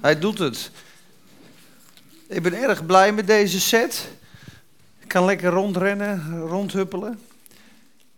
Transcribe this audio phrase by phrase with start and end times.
[0.00, 0.70] Hij doet het.
[2.26, 4.08] Ik ben erg blij met deze set.
[4.98, 7.20] Ik kan lekker rondrennen, rondhuppelen.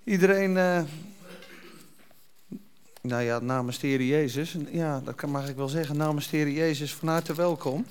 [0.05, 0.81] Iedereen, uh,
[3.01, 6.51] nou ja, namens de Heer Jezus, ja, dat mag ik wel zeggen, namens de Heer
[6.51, 7.87] Jezus van harte welkom.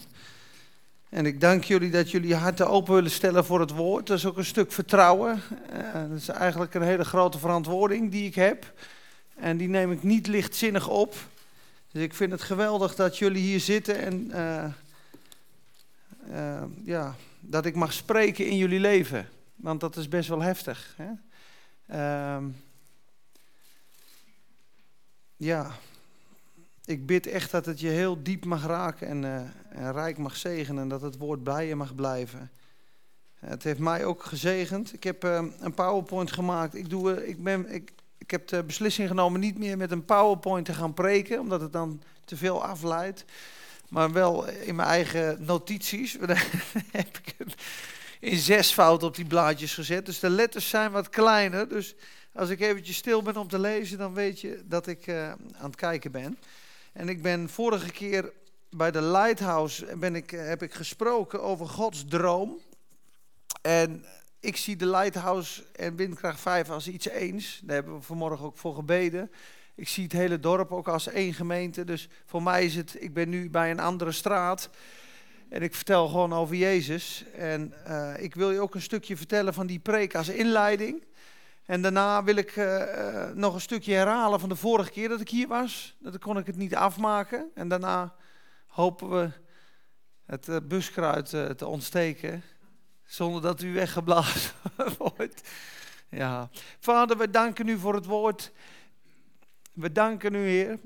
[1.10, 4.08] En ik dank jullie dat jullie je harten open willen stellen voor het woord.
[4.08, 5.42] Dat is ook een stuk vertrouwen.
[5.74, 8.74] Uh, dat is eigenlijk een hele grote verantwoording die ik heb.
[9.36, 11.16] En die neem ik niet lichtzinnig op.
[11.92, 14.66] Dus ik vind het geweldig dat jullie hier zitten en uh,
[16.32, 19.28] uh, ja, dat ik mag spreken in jullie leven.
[19.56, 20.96] Want dat is best wel heftig.
[20.98, 21.12] Hè?
[21.92, 22.46] Uh,
[25.36, 25.72] ja,
[26.86, 29.36] ik bid echt dat het je heel diep mag raken en, uh,
[29.70, 30.82] en rijk mag zegenen.
[30.82, 32.52] En dat het woord bij je mag blijven.
[33.40, 34.94] Het heeft mij ook gezegend.
[34.94, 36.76] Ik heb een PowerPoint gemaakt.
[36.76, 40.66] Ik, doe, ik, ben, ik, ik heb de beslissing genomen niet meer met een PowerPoint
[40.66, 43.26] te gaan preken, omdat het dan te veel afleidt.
[43.90, 46.14] Maar wel in mijn eigen notities.
[46.92, 47.56] heb ik het
[48.20, 50.06] in zes fouten op die blaadjes gezet.
[50.06, 51.70] Dus de letters zijn wat kleiner.
[51.70, 51.96] Dus
[52.34, 55.40] als ik eventjes stil ben om te lezen, dan weet je dat ik uh, aan
[55.62, 56.38] het kijken ben.
[56.94, 58.32] En ik ben vorige keer
[58.70, 62.58] bij de Lighthouse ben ik, heb ik gesproken over Gods droom.
[63.62, 64.06] En
[64.40, 67.62] ik zie de Lighthouse en Windkracht 5 als iets eens.
[67.64, 69.32] Daar hebben we vanmorgen ook voor gebeden.
[69.76, 71.84] Ik zie het hele dorp ook als één gemeente.
[71.84, 74.70] Dus voor mij is het, ik ben nu bij een andere straat.
[75.50, 77.26] En ik vertel gewoon over Jezus.
[77.36, 81.04] En uh, ik wil je ook een stukje vertellen van die preek als inleiding.
[81.66, 85.22] En daarna wil ik uh, uh, nog een stukje herhalen van de vorige keer dat
[85.22, 85.96] ik hier was.
[86.00, 87.50] Dat kon ik het niet afmaken.
[87.54, 88.16] En daarna
[88.68, 89.30] hopen we
[90.26, 92.44] het buskruid te ontsteken
[93.10, 94.52] zonder dat u weggeblazen
[94.98, 95.50] wordt.
[96.10, 96.50] Ja.
[96.80, 98.52] Vader, we danken u voor het woord.
[99.74, 100.80] We danken u, Heer,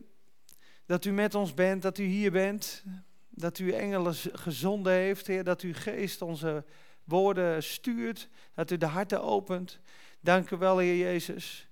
[0.85, 2.83] dat u met ons bent, dat u hier bent.
[3.29, 5.43] Dat u engelen gezonden heeft, Heer.
[5.43, 6.63] Dat uw geest onze
[7.03, 8.29] woorden stuurt.
[8.53, 9.79] Dat u de harten opent.
[10.19, 11.67] Dank u wel, Heer Jezus,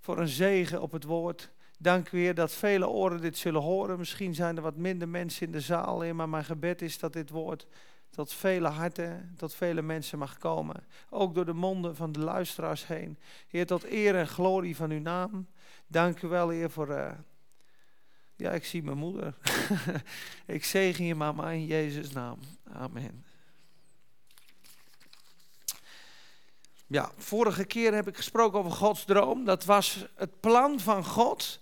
[0.00, 1.50] voor een zegen op het woord.
[1.78, 3.98] Dank u, Heer, dat vele oren dit zullen horen.
[3.98, 7.12] Misschien zijn er wat minder mensen in de zaal, Heer, maar mijn gebed is dat
[7.12, 7.66] dit woord
[8.14, 10.86] tot vele harten, tot vele mensen mag komen.
[11.10, 13.18] Ook door de monden van de luisteraars heen.
[13.48, 15.46] Heer, tot eer en glorie van uw naam.
[15.86, 16.88] Dank u wel, Heer, voor...
[16.88, 17.10] Uh,
[18.36, 19.34] ja, ik zie mijn moeder.
[20.46, 22.38] ik zegen je mama in Jezus' naam.
[22.72, 23.24] Amen.
[26.86, 29.44] Ja, vorige keer heb ik gesproken over Gods droom.
[29.44, 31.58] Dat was het plan van God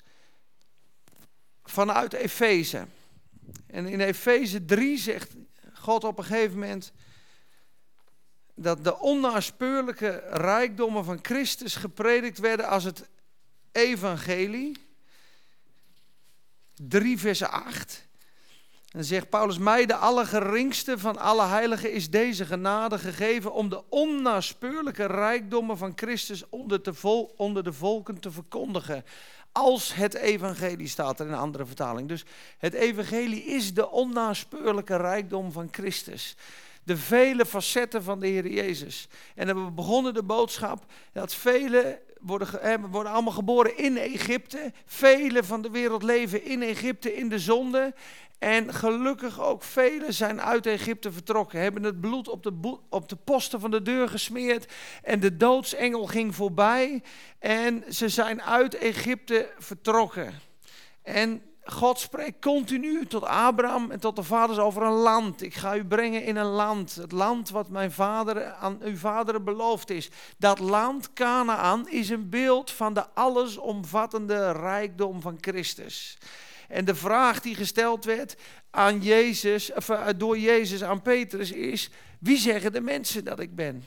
[1.63, 2.87] vanuit Efeze.
[3.67, 5.35] En in Efeze 3 zegt
[5.83, 6.93] God op een gegeven moment
[8.55, 13.09] dat de onnaspeurlijke rijkdommen van Christus gepredikt werden als het
[13.73, 14.77] evangelie.
[16.75, 18.07] 3 vers 8.
[18.93, 23.83] Dan zegt Paulus, mij de allergeringste van alle heiligen is deze genade gegeven om de
[23.89, 26.81] onnaspeurlijke rijkdommen van Christus onder
[27.37, 29.05] onder de volken te verkondigen.
[29.53, 32.09] Als het evangelie staat er in een andere vertaling.
[32.09, 32.25] Dus
[32.59, 36.37] het evangelie is de onnaspeurlijke rijkdom van Christus.
[36.85, 39.09] De vele facetten van de Heer Jezus.
[39.35, 44.73] En we begonnen de boodschap dat vele worden, worden allemaal geboren in Egypte.
[44.87, 47.95] Vele van de wereld leven in Egypte in de zonde.
[48.43, 53.17] En gelukkig ook velen zijn uit Egypte vertrokken, hebben het bloed op de, op de
[53.17, 54.73] posten van de deur gesmeerd
[55.03, 57.03] en de doodsengel ging voorbij
[57.39, 60.41] en ze zijn uit Egypte vertrokken.
[61.03, 65.43] En God spreekt continu tot Abraham en tot de vaders over een land.
[65.43, 66.95] Ik ga u brengen in een land.
[66.95, 70.11] Het land wat mijn vader aan uw vaderen beloofd is.
[70.39, 76.19] Dat land, Canaan, is een beeld van de allesomvattende rijkdom van Christus.
[76.73, 78.37] En de vraag die gesteld werd
[78.71, 83.55] aan Jezus, of eh, door Jezus aan Petrus is: wie zeggen de mensen dat ik
[83.55, 83.85] ben?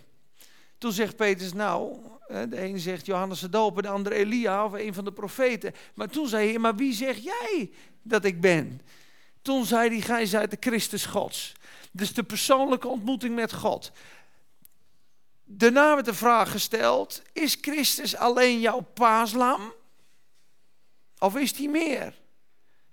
[0.78, 1.98] Toen zegt Petrus, nou,
[2.28, 5.74] de een zegt Johannes de Doper, de ander Elia of een van de profeten.
[5.94, 8.82] Maar toen zei hij, maar wie zeg jij dat ik ben?
[9.42, 11.54] Toen zei hij, gij zijt de Christus Gods.
[11.92, 13.92] Dus de persoonlijke ontmoeting met God.
[15.44, 19.74] Daarna werd de vraag gesteld, is Christus alleen jouw paaslam?
[21.20, 22.24] Of is hij meer?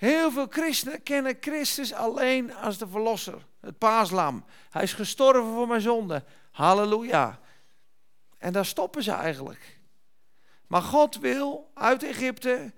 [0.02, 4.44] Heel veel christenen kennen Christus alleen als de verlosser, het paaslam.
[4.70, 6.24] Hij is gestorven voor mijn zonde.
[6.50, 7.40] Halleluja.
[8.38, 9.80] En daar stoppen ze eigenlijk.
[10.66, 12.72] Maar God wil uit Egypte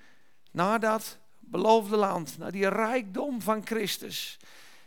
[0.50, 4.36] naar dat beloofde land, naar die rijkdom van Christus.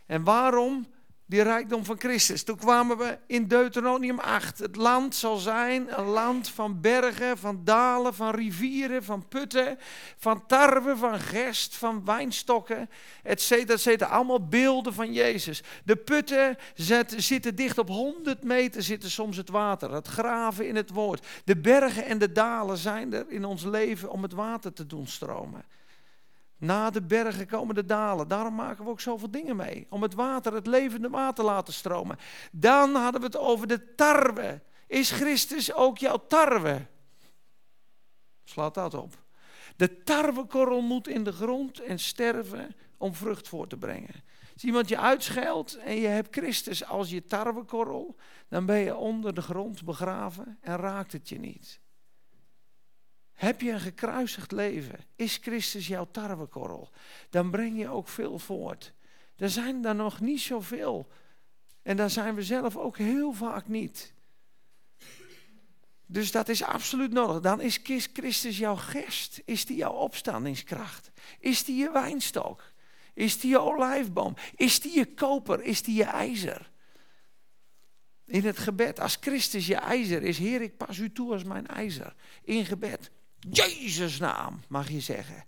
[0.06, 0.86] En waarom
[1.28, 2.42] die rijkdom van Christus.
[2.42, 4.58] Toen kwamen we in Deuteronomium 8.
[4.58, 9.78] Het land zal zijn een land van bergen, van dalen, van rivieren, van putten,
[10.16, 12.90] van tarwe, van gerst, van wijnstokken,
[13.22, 14.10] et cetera, et cetera.
[14.10, 15.62] Allemaal beelden van Jezus.
[15.84, 16.56] De putten
[17.16, 19.92] zitten dicht op 100 meter zitten soms het water.
[19.92, 21.26] Het graven in het woord.
[21.44, 25.06] De bergen en de dalen zijn er in ons leven om het water te doen
[25.06, 25.64] stromen.
[26.58, 28.28] Na de bergen komen de dalen.
[28.28, 29.86] Daarom maken we ook zoveel dingen mee.
[29.90, 32.18] Om het water, het levende water te laten stromen.
[32.52, 34.60] Dan hadden we het over de tarwe.
[34.86, 36.86] Is Christus ook jouw tarwe?
[38.44, 39.26] Slaat dat op.
[39.76, 44.24] De tarwekorrel moet in de grond en sterven om vrucht voor te brengen.
[44.52, 48.16] Als iemand je uitscheldt en je hebt Christus als je tarwekorrel,
[48.48, 51.80] dan ben je onder de grond begraven en raakt het je niet.
[53.38, 54.98] Heb je een gekruisigd leven?
[55.16, 56.90] Is Christus jouw tarwekorrel?
[57.30, 58.92] Dan breng je ook veel voort.
[59.36, 61.08] Er zijn er nog niet zoveel.
[61.82, 64.12] En daar zijn we zelf ook heel vaak niet.
[66.06, 67.40] Dus dat is absoluut nodig.
[67.40, 67.80] Dan is
[68.12, 69.42] Christus jouw gest.
[69.44, 71.10] Is die jouw opstandingskracht?
[71.38, 72.72] Is die je wijnstok?
[73.14, 74.34] Is die je olijfboom?
[74.56, 75.62] Is die je koper?
[75.62, 76.70] Is die je ijzer?
[78.24, 81.66] In het gebed, als Christus je ijzer is, Heer, ik pas u toe als mijn
[81.66, 82.14] ijzer.
[82.42, 83.10] In gebed.
[83.50, 85.44] Jezus naam, mag je zeggen.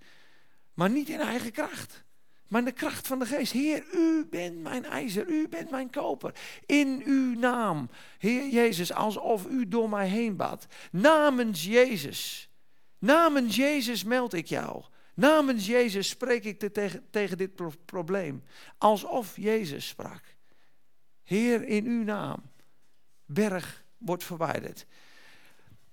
[0.74, 2.04] Maar niet in eigen kracht.
[2.48, 3.52] Maar in de kracht van de geest.
[3.52, 6.34] Heer, u bent mijn ijzer, u bent mijn koper.
[6.66, 10.66] In uw naam, Heer Jezus, alsof u door mij heen bad.
[10.92, 12.50] Namens Jezus,
[12.98, 14.84] namens Jezus meld ik jou.
[15.14, 18.42] Namens Jezus spreek ik tegen, tegen dit probleem.
[18.78, 20.22] Alsof Jezus sprak.
[21.22, 22.42] Heer, in uw naam.
[23.24, 24.86] Berg wordt verwijderd.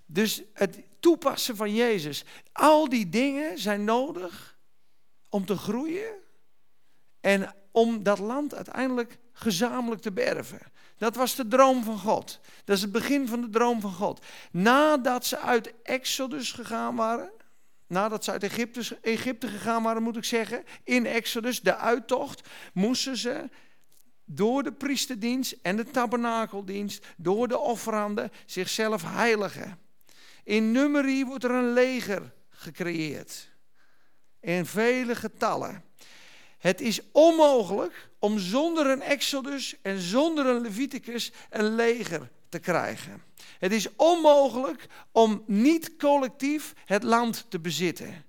[0.05, 2.24] Dus het toepassen van Jezus.
[2.51, 4.57] Al die dingen zijn nodig
[5.30, 6.13] om te groeien
[7.21, 10.59] en om dat land uiteindelijk gezamenlijk te berven.
[10.98, 12.39] Dat was de droom van God.
[12.63, 14.25] Dat is het begin van de droom van God.
[14.51, 17.31] Nadat ze uit Exodus gegaan waren,
[17.88, 23.18] nadat ze uit Egypte, Egypte gegaan waren, moet ik zeggen, in Exodus, de uittocht, moesten
[23.18, 23.50] ze
[24.25, 29.87] door de priesterdienst en de tabernakeldienst, door de offeranden, zichzelf heiligen.
[30.47, 33.49] In Nummerie wordt er een leger gecreëerd.
[34.39, 35.83] In vele getallen.
[36.57, 43.23] Het is onmogelijk om zonder een Exodus en zonder een Leviticus een leger te krijgen.
[43.59, 48.25] Het is onmogelijk om niet collectief het land te bezitten.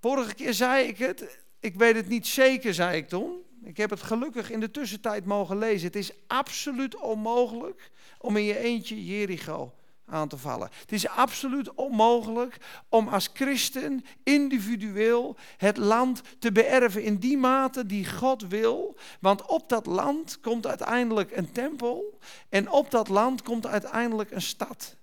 [0.00, 3.42] Vorige keer zei ik het, ik weet het niet zeker, zei ik toen.
[3.64, 5.86] Ik heb het gelukkig in de tussentijd mogen lezen.
[5.86, 9.72] Het is absoluut onmogelijk om in je eentje Jericho
[10.10, 10.68] aan te vallen.
[10.80, 12.56] Het is absoluut onmogelijk
[12.88, 18.96] om als christen individueel het land te beërven in die mate die God wil.
[19.20, 22.18] Want op dat land komt uiteindelijk een tempel
[22.48, 24.96] en op dat land komt uiteindelijk een stad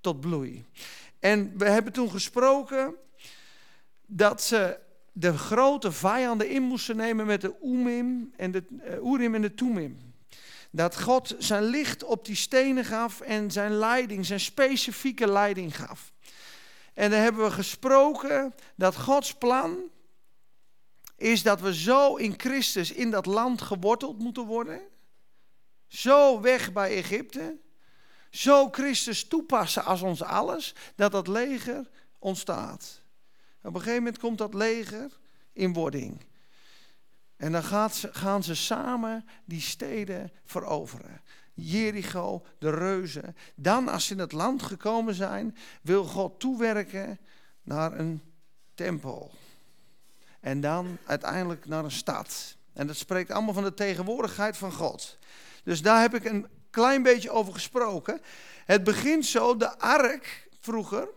[0.00, 0.64] tot bloei.
[1.18, 2.94] En we hebben toen gesproken
[4.06, 4.78] dat ze
[5.12, 9.54] de grote vijanden in moesten nemen met de Oemim en de uh, Urim en de
[9.54, 10.09] Tumim.
[10.70, 16.12] Dat God zijn licht op die stenen gaf en zijn leiding, zijn specifieke leiding gaf.
[16.94, 19.78] En dan hebben we gesproken dat Gods plan
[21.16, 24.80] is dat we zo in Christus in dat land geworteld moeten worden.
[25.86, 27.58] Zo weg bij Egypte.
[28.30, 33.02] Zo Christus toepassen als ons alles, dat dat leger ontstaat.
[33.62, 35.18] Op een gegeven moment komt dat leger
[35.52, 36.24] in wording.
[37.40, 41.20] En dan gaat gaan ze samen die steden veroveren.
[41.54, 43.36] Jericho, de reuzen.
[43.54, 47.18] Dan, als ze in het land gekomen zijn, wil God toewerken
[47.62, 48.22] naar een
[48.74, 49.30] tempel.
[50.40, 52.56] En dan uiteindelijk naar een stad.
[52.72, 55.18] En dat spreekt allemaal van de tegenwoordigheid van God.
[55.64, 58.20] Dus daar heb ik een klein beetje over gesproken.
[58.64, 61.08] Het begint zo, de ark vroeger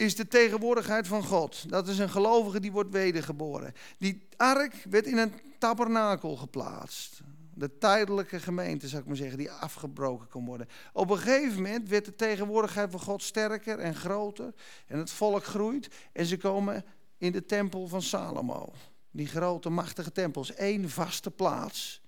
[0.00, 1.70] is de tegenwoordigheid van God.
[1.70, 3.72] Dat is een gelovige die wordt wedergeboren.
[3.98, 7.20] Die ark werd in een tabernakel geplaatst.
[7.54, 10.68] De tijdelijke gemeente, zou ik maar zeggen, die afgebroken kon worden.
[10.92, 14.54] Op een gegeven moment werd de tegenwoordigheid van God sterker en groter.
[14.86, 15.88] En het volk groeit.
[16.12, 16.84] En ze komen
[17.18, 18.72] in de tempel van Salomo.
[19.10, 20.54] Die grote, machtige tempels.
[20.54, 22.02] één vaste plaats.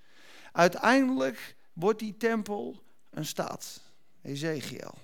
[0.53, 3.81] Uiteindelijk wordt die tempel een stad.
[4.23, 4.95] Ezekiel.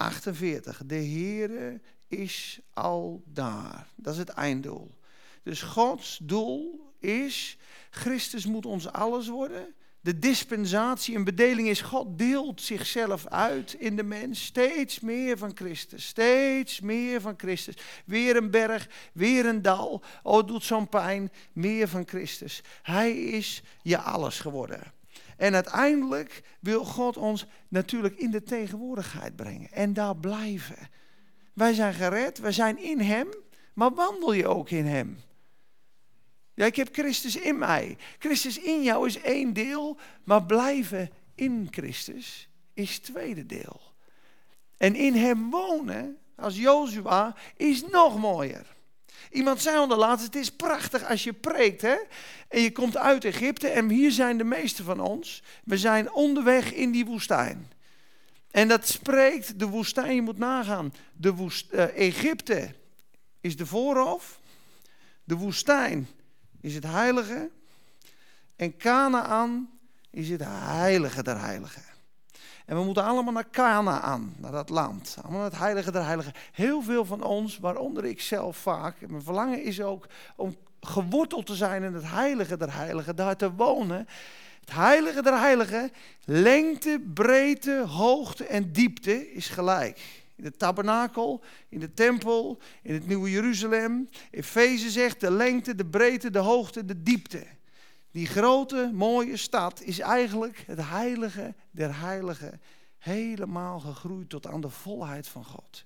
[0.00, 0.82] 48.
[0.86, 3.86] De Heere is al daar.
[3.96, 4.98] Dat is het einddoel.
[5.42, 7.58] Dus Gods doel is,
[7.90, 9.74] Christus moet ons alles worden.
[10.00, 14.44] De dispensatie en bedeling is, God deelt zichzelf uit in de mens.
[14.44, 17.74] Steeds meer van Christus, steeds meer van Christus.
[18.04, 20.02] Weer een berg, weer een dal.
[20.22, 21.32] Oh, doet zo'n pijn.
[21.52, 22.62] Meer van Christus.
[22.82, 24.99] Hij is je alles geworden.
[25.40, 30.76] En uiteindelijk wil God ons natuurlijk in de tegenwoordigheid brengen en daar blijven.
[31.52, 33.28] Wij zijn gered, wij zijn in Hem,
[33.74, 35.18] maar wandel je ook in Hem?
[36.54, 37.96] Ja, ik heb Christus in mij.
[38.18, 43.80] Christus in jou is één deel, maar blijven in Christus is tweede deel.
[44.76, 48.66] En in Hem wonen, als Jozua, is nog mooier.
[49.30, 51.96] Iemand zei onderlaatst, het is prachtig als je preekt hè?
[52.48, 55.42] en je komt uit Egypte en hier zijn de meeste van ons.
[55.64, 57.72] We zijn onderweg in die woestijn.
[58.50, 60.94] En dat spreekt de woestijn, je moet nagaan.
[61.12, 62.74] De woest, uh, Egypte
[63.40, 64.40] is de voorhof,
[65.24, 66.08] de woestijn
[66.60, 67.50] is het heilige
[68.56, 69.70] en Canaan
[70.10, 71.89] is het heilige der heiligen.
[72.70, 75.16] En we moeten allemaal naar Canaan, naar dat land.
[75.22, 76.32] Allemaal naar het heilige der heiligen.
[76.52, 81.54] Heel veel van ons, waaronder ik zelf vaak, mijn verlangen is ook om geworteld te
[81.54, 84.08] zijn in het heilige der heiligen, daar te wonen.
[84.60, 85.92] Het heilige der heiligen,
[86.24, 90.00] lengte, breedte, hoogte en diepte is gelijk.
[90.36, 94.08] In de tabernakel, in de tempel, in het nieuwe Jeruzalem.
[94.30, 97.46] Efeze zegt de lengte, de breedte, de hoogte, de diepte.
[98.10, 102.60] Die grote, mooie stad is eigenlijk het heilige der heiligen.
[102.98, 105.84] Helemaal gegroeid tot aan de volheid van God.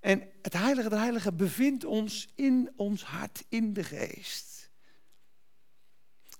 [0.00, 4.70] En het heilige der heiligen bevindt ons in ons hart, in de geest.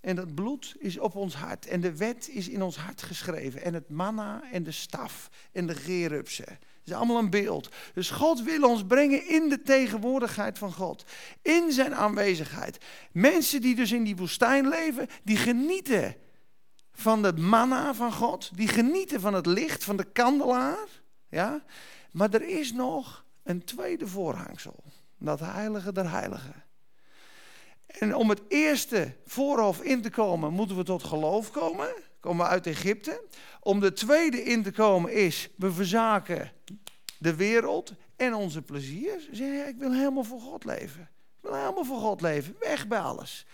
[0.00, 1.66] En dat bloed is op ons hart.
[1.66, 3.62] En de wet is in ons hart geschreven.
[3.62, 7.68] En het manna en de staf en de gerupsen is allemaal een beeld.
[7.94, 11.04] Dus God wil ons brengen in de tegenwoordigheid van God.
[11.42, 12.84] In zijn aanwezigheid.
[13.12, 16.16] Mensen die dus in die woestijn leven, die genieten
[16.92, 18.50] van het manna van God.
[18.56, 20.88] Die genieten van het licht van de kandelaar.
[21.28, 21.64] Ja?
[22.10, 24.84] Maar er is nog een tweede voorhangsel.
[25.18, 26.64] Dat heilige der heiligen.
[27.86, 31.88] En om het eerste voorhof in te komen, moeten we tot geloof komen.
[32.20, 33.22] Komen we uit Egypte.
[33.66, 36.52] Om de tweede in te komen is, we verzaken
[37.18, 39.28] de wereld en onze plezier.
[39.30, 41.02] Zeggen, ik wil helemaal voor God leven.
[41.02, 42.56] Ik wil helemaal voor God leven.
[42.60, 43.46] Weg bij alles.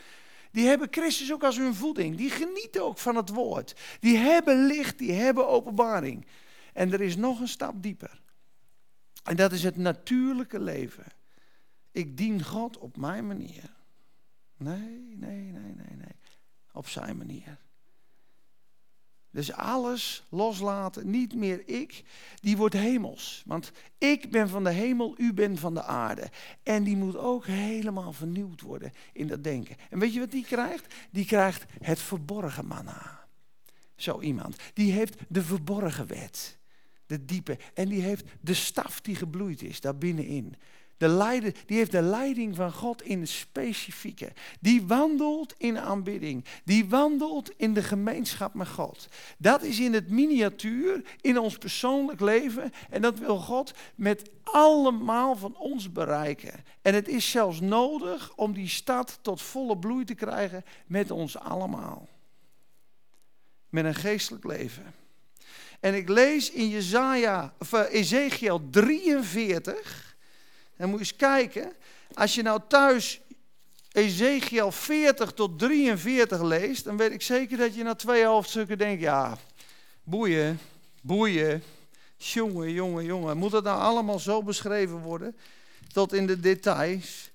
[0.51, 2.17] Die hebben Christus ook als hun voeding.
[2.17, 3.81] Die genieten ook van het woord.
[4.01, 6.27] Die hebben licht, die hebben openbaring.
[6.73, 8.23] En er is nog een stap dieper.
[9.23, 11.07] En dat is het natuurlijke leven.
[11.93, 13.75] Ik dien God op mijn manier.
[14.57, 16.17] Nee, nee, nee, nee, nee.
[16.73, 17.59] Op zijn manier.
[19.33, 22.05] Dus alles loslaten, niet meer ik,
[22.41, 23.43] die wordt hemels.
[23.47, 26.31] Want ik ben van de hemel, u bent van de aarde.
[26.63, 29.77] En die moet ook helemaal vernieuwd worden in dat denken.
[29.91, 30.95] En weet je wat die krijgt?
[31.11, 33.27] Die krijgt het verborgen manna.
[33.97, 34.57] Zo iemand.
[34.75, 36.59] Die heeft de verborgen wet.
[37.07, 37.59] De diepe.
[37.75, 40.57] En die heeft de staf die gebloeid is daar binnenin.
[41.03, 44.33] De leider, die heeft de leiding van God in het specifieke.
[44.61, 46.45] Die wandelt in aanbidding.
[46.65, 49.09] Die wandelt in de gemeenschap met God.
[49.39, 52.73] Dat is in het miniatuur, in ons persoonlijk leven.
[52.91, 56.65] En dat wil God met allemaal van ons bereiken.
[56.83, 61.39] En het is zelfs nodig om die stad tot volle bloei te krijgen met ons
[61.39, 62.09] allemaal.
[63.69, 64.95] Met een geestelijk leven.
[65.81, 70.12] En ik lees in Jezaja, of eh, Ezekiel 43
[70.77, 71.73] en moet je eens kijken,
[72.15, 73.21] als je nou thuis
[73.93, 79.03] Ezekiel 40 tot 43 leest, dan weet ik zeker dat je na twee hoofdstukken denkt,
[79.03, 79.39] ja,
[80.03, 80.61] boeien,
[81.01, 81.63] boeien,
[82.17, 83.37] jongen, jongen, jongen.
[83.37, 85.37] Moet het nou allemaal zo beschreven worden,
[85.93, 87.31] tot in de details?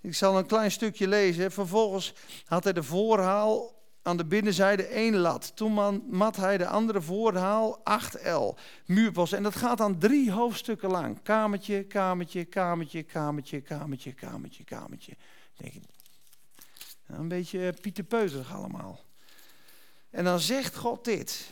[0.00, 1.52] Ik zal een klein stukje lezen.
[1.52, 2.12] Vervolgens
[2.44, 3.73] had hij de voorhaal
[4.04, 5.56] aan de binnenzijde één lat.
[5.56, 8.58] Toen mat hij de andere voorhaal 8L.
[8.86, 9.32] Muurpost.
[9.32, 11.22] En dat gaat dan drie hoofdstukken lang.
[11.22, 15.16] Kamertje, kamertje, kamertje, kamertje, kamertje, kamertje, kamertje.
[15.56, 15.82] Denk ik.
[17.06, 19.04] Nou, een beetje Pieter Peuterig allemaal.
[20.10, 21.50] En dan zegt God dit.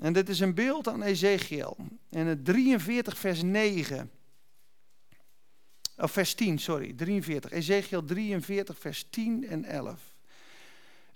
[0.00, 1.76] En dit is een beeld aan Ezekiel.
[2.10, 4.10] En het 43 vers 9.
[5.96, 6.92] Of vers 10, sorry.
[6.92, 7.50] 43.
[7.50, 10.13] Ezekiel 43 vers 10 en 11.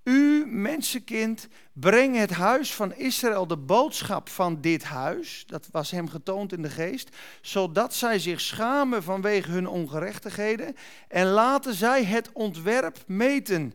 [0.08, 6.08] U, mensenkind, breng het huis van Israël de boodschap van dit huis, dat was hem
[6.08, 10.76] getoond in de geest, zodat zij zich schamen vanwege hun ongerechtigheden
[11.08, 13.72] en laten zij het ontwerp meten.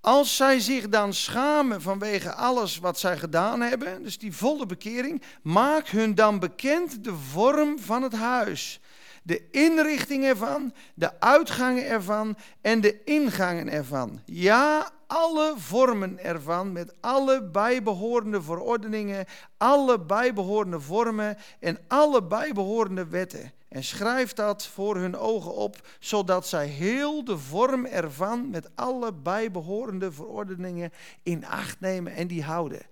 [0.00, 5.22] Als zij zich dan schamen vanwege alles wat zij gedaan hebben, dus die volle bekering,
[5.42, 8.80] maak hun dan bekend de vorm van het huis
[9.26, 14.20] de inrichting ervan, de uitgangen ervan en de ingangen ervan.
[14.24, 19.24] Ja, alle vormen ervan met alle bijbehorende verordeningen,
[19.56, 23.52] alle bijbehorende vormen en alle bijbehorende wetten.
[23.68, 29.12] en schrijf dat voor hun ogen op, zodat zij heel de vorm ervan met alle
[29.12, 32.82] bijbehorende verordeningen in acht nemen en die houden.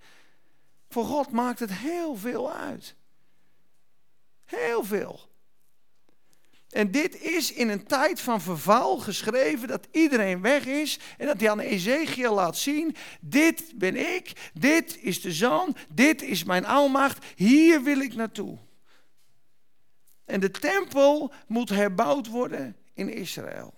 [0.89, 2.95] Voor God maakt het heel veel uit.
[4.45, 5.19] Heel veel.
[6.75, 11.39] En dit is in een tijd van verval geschreven, dat iedereen weg is en dat
[11.39, 16.65] hij aan Ezekiel laat zien, dit ben ik, dit is de zoon, dit is mijn
[16.65, 18.57] almacht, hier wil ik naartoe.
[20.25, 23.73] En de tempel moet herbouwd worden in Israël.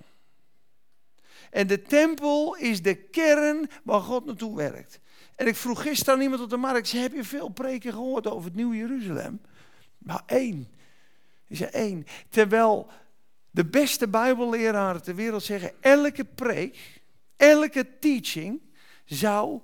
[1.50, 5.00] En de tempel is de kern waar God naartoe werkt.
[5.36, 8.46] En ik vroeg gisteren aan iemand op de markt, heb je veel preken gehoord over
[8.46, 9.42] het Nieuwe Jeruzalem?
[9.98, 10.76] Nou, één.
[11.48, 12.06] Is er één.
[12.30, 12.90] Terwijl
[13.52, 17.02] de beste Bijbelleraren ter wereld zeggen: elke preek,
[17.38, 18.62] elke teaching
[19.06, 19.62] zou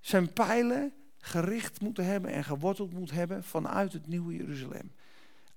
[0.00, 4.92] zijn pijlen gericht moeten hebben en geworteld moeten hebben vanuit het Nieuwe Jeruzalem.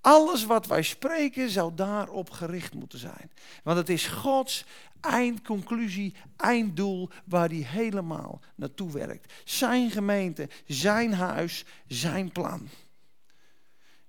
[0.01, 3.31] Alles wat wij spreken zou daarop gericht moeten zijn.
[3.63, 4.65] Want het is Gods
[5.01, 9.33] eindconclusie, einddoel waar hij helemaal naartoe werkt.
[9.43, 12.67] Zijn gemeente, zijn huis, zijn plan.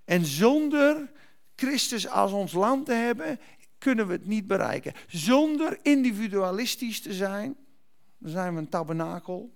[0.04, 1.10] En zonder
[1.58, 3.40] Christus als ons land te hebben,
[3.78, 4.92] kunnen we het niet bereiken.
[5.06, 7.56] Zonder individualistisch te zijn,
[8.18, 9.52] dan zijn we een tabernakel,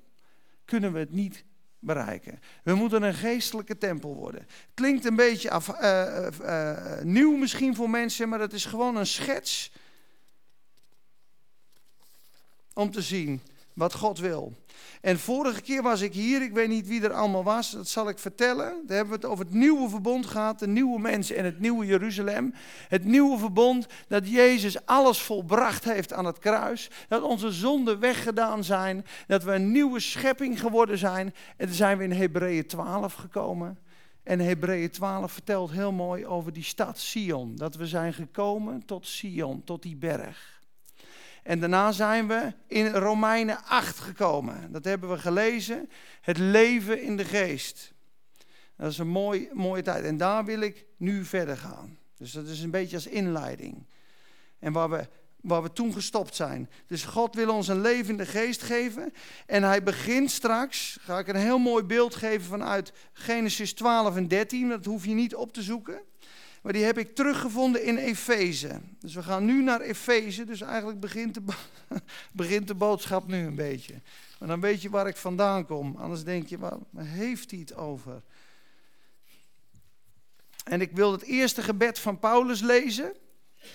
[0.64, 1.44] kunnen we het niet
[1.78, 2.40] bereiken.
[2.64, 4.46] We moeten een geestelijke tempel worden.
[4.74, 9.06] Klinkt een beetje af, uh, uh, nieuw misschien voor mensen, maar het is gewoon een
[9.06, 9.72] schets
[12.74, 13.40] om te zien
[13.72, 14.56] wat God wil.
[15.00, 18.08] En vorige keer was ik hier, ik weet niet wie er allemaal was, dat zal
[18.08, 18.82] ik vertellen.
[18.86, 21.86] Daar hebben we het over het nieuwe verbond gehad, de nieuwe mensen en het nieuwe
[21.86, 22.54] Jeruzalem.
[22.88, 26.90] Het nieuwe verbond dat Jezus alles volbracht heeft aan het kruis.
[27.08, 31.34] Dat onze zonden weggedaan zijn, dat we een nieuwe schepping geworden zijn.
[31.56, 33.78] En dan zijn we in Hebreeën 12 gekomen.
[34.22, 37.56] En Hebreeën 12 vertelt heel mooi over die stad Sion.
[37.56, 40.61] Dat we zijn gekomen tot Sion, tot die berg.
[41.42, 44.72] En daarna zijn we in Romeinen 8 gekomen.
[44.72, 45.90] Dat hebben we gelezen.
[46.20, 47.92] Het leven in de geest.
[48.76, 50.04] Dat is een mooi, mooie tijd.
[50.04, 51.98] En daar wil ik nu verder gaan.
[52.16, 53.86] Dus dat is een beetje als inleiding.
[54.58, 55.08] En waar we,
[55.40, 56.70] waar we toen gestopt zijn.
[56.86, 59.12] Dus God wil ons een levende geest geven.
[59.46, 64.28] En hij begint straks, ga ik een heel mooi beeld geven vanuit Genesis 12 en
[64.28, 64.68] 13.
[64.68, 66.02] Dat hoef je niet op te zoeken.
[66.62, 68.80] Maar die heb ik teruggevonden in Efeze.
[68.98, 70.44] Dus we gaan nu naar Efeze.
[70.44, 71.42] Dus eigenlijk begint de,
[72.32, 73.94] begint de boodschap nu een beetje.
[74.38, 75.96] Maar dan weet je waar ik vandaan kom.
[75.96, 78.22] Anders denk je, waar heeft hij het over?
[80.64, 83.16] En ik wil het eerste gebed van Paulus lezen.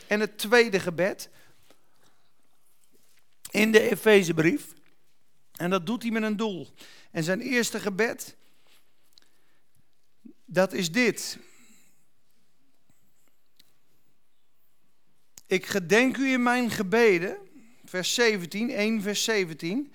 [0.08, 1.30] En het tweede gebed.
[3.52, 4.74] In de Efezebrief.
[5.52, 6.68] En dat doet hij met een doel.
[7.12, 8.36] En zijn eerste gebed.
[10.46, 11.38] Dat is dit.
[15.48, 17.38] Ik gedenk u in mijn gebeden,
[17.86, 19.92] vers 17, 1 vers 17,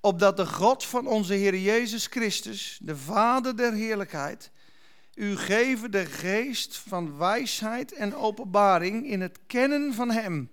[0.00, 4.50] opdat de God van onze Heer Jezus Christus, de Vader der heerlijkheid,
[5.14, 10.50] u geven de geest van wijsheid en openbaring in het kennen van Hem.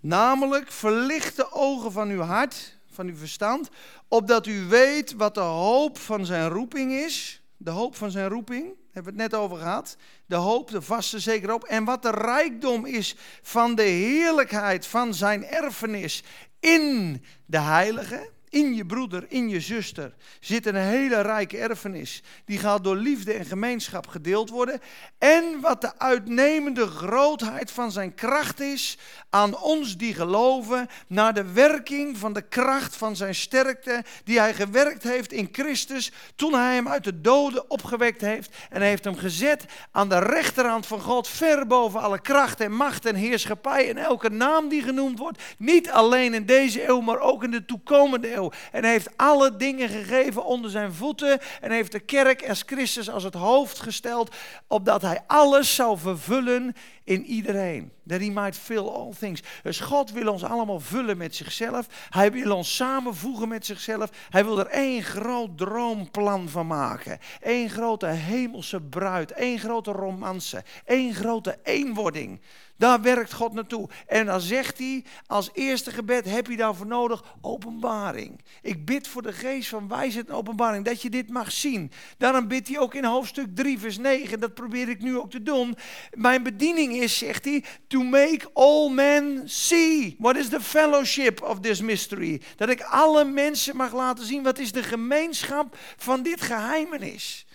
[0.00, 3.68] Namelijk verlicht de ogen van uw hart, van uw verstand,
[4.08, 7.37] opdat u weet wat de hoop van zijn roeping is.
[7.60, 9.96] De hoop van zijn roeping hebben we het net over gehad.
[10.26, 11.64] De hoop, de vaste zeker hoop.
[11.64, 16.22] En wat de rijkdom is van de heerlijkheid van zijn erfenis
[16.60, 22.22] in de heilige in je broeder, in je zuster zit een hele rijke erfenis.
[22.44, 24.80] Die gaat door liefde en gemeenschap gedeeld worden.
[25.18, 28.98] En wat de uitnemende grootheid van zijn kracht is
[29.30, 34.54] aan ons die geloven, naar de werking van de kracht van zijn sterkte, die hij
[34.54, 38.56] gewerkt heeft in Christus toen hij hem uit de doden opgewekt heeft.
[38.70, 43.06] En heeft hem gezet aan de rechterhand van God, ver boven alle kracht en macht
[43.06, 45.42] en heerschappij en elke naam die genoemd wordt.
[45.58, 49.56] Niet alleen in deze eeuw, maar ook in de toekomende eeuw en hij heeft alle
[49.56, 51.38] dingen gegeven onder zijn voeten.
[51.60, 54.34] En heeft de kerk als Christus als het hoofd gesteld.
[54.66, 56.74] Opdat hij alles zou vervullen
[57.04, 57.92] in iedereen.
[58.06, 59.42] That he might fill all things.
[59.62, 61.86] Dus God wil ons allemaal vullen met zichzelf.
[62.10, 64.10] Hij wil ons samenvoegen met zichzelf.
[64.30, 67.18] Hij wil er één groot droomplan van maken.
[67.40, 69.32] Eén grote hemelse bruid.
[69.32, 70.64] één grote romance.
[70.84, 72.40] één grote eenwording.
[72.78, 73.88] Daar werkt God naartoe.
[74.06, 78.40] En dan zegt hij, als eerste gebed heb je daarvoor nodig openbaring.
[78.62, 81.90] Ik bid voor de geest van wijsheid en openbaring, dat je dit mag zien.
[82.18, 85.42] Daarom bidt hij ook in hoofdstuk 3, vers 9, dat probeer ik nu ook te
[85.42, 85.76] doen.
[86.12, 90.16] Mijn bediening is, zegt hij, to make all men see.
[90.18, 92.42] What is the fellowship of this mystery?
[92.56, 97.46] Dat ik alle mensen mag laten zien, wat is de gemeenschap van dit geheimenis.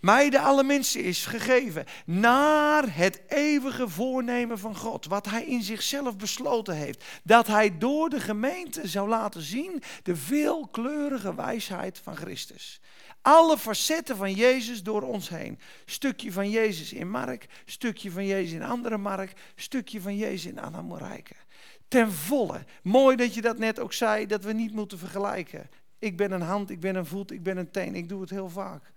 [0.00, 5.62] Mij de alle mensen is gegeven naar het eeuwige voornemen van God, wat hij in
[5.62, 12.16] zichzelf besloten heeft, dat hij door de gemeente zou laten zien de veelkleurige wijsheid van
[12.16, 12.80] Christus.
[13.22, 15.58] Alle facetten van Jezus door ons heen.
[15.84, 20.58] Stukje van Jezus in Mark, stukje van Jezus in andere Mark, stukje van Jezus in
[20.58, 21.34] Anna Morijke.
[21.88, 22.64] Ten volle.
[22.82, 25.70] Mooi dat je dat net ook zei, dat we niet moeten vergelijken.
[25.98, 27.94] Ik ben een hand, ik ben een voet, ik ben een teen.
[27.94, 28.92] Ik doe het heel vaak.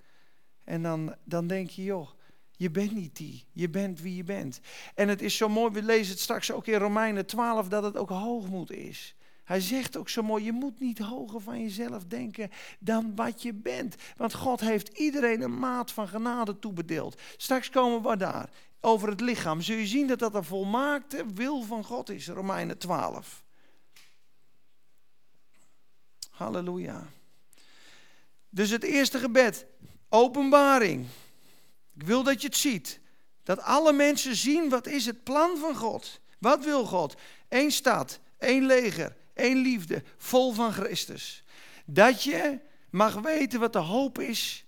[0.71, 2.09] En dan, dan denk je, joh,
[2.51, 3.45] je bent niet die.
[3.51, 4.59] Je bent wie je bent.
[4.95, 7.97] En het is zo mooi, we lezen het straks ook in Romeinen 12, dat het
[7.97, 9.15] ook hoogmoed is.
[9.43, 13.53] Hij zegt ook zo mooi, je moet niet hoger van jezelf denken dan wat je
[13.53, 13.95] bent.
[14.17, 17.21] Want God heeft iedereen een maat van genade toebedeeld.
[17.37, 19.61] Straks komen we daar, over het lichaam.
[19.61, 23.43] Zul je zien dat dat een volmaakte wil van God is, Romeinen 12.
[26.29, 27.07] Halleluja.
[28.49, 29.65] Dus het eerste gebed,
[30.11, 31.05] openbaring.
[31.95, 32.99] Ik wil dat je het ziet.
[33.43, 36.19] Dat alle mensen zien wat is het plan van God.
[36.39, 37.15] Wat wil God?
[37.49, 41.43] Eén stad, één leger, één liefde, vol van Christus.
[41.85, 44.65] Dat je mag weten wat de hoop is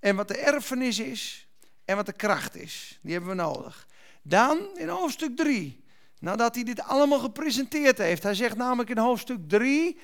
[0.00, 1.46] en wat de erfenis is
[1.84, 2.98] en wat de kracht is.
[3.02, 3.86] Die hebben we nodig.
[4.22, 5.84] Dan in hoofdstuk 3,
[6.18, 8.22] nadat hij dit allemaal gepresenteerd heeft.
[8.22, 9.98] Hij zegt namelijk in hoofdstuk 3,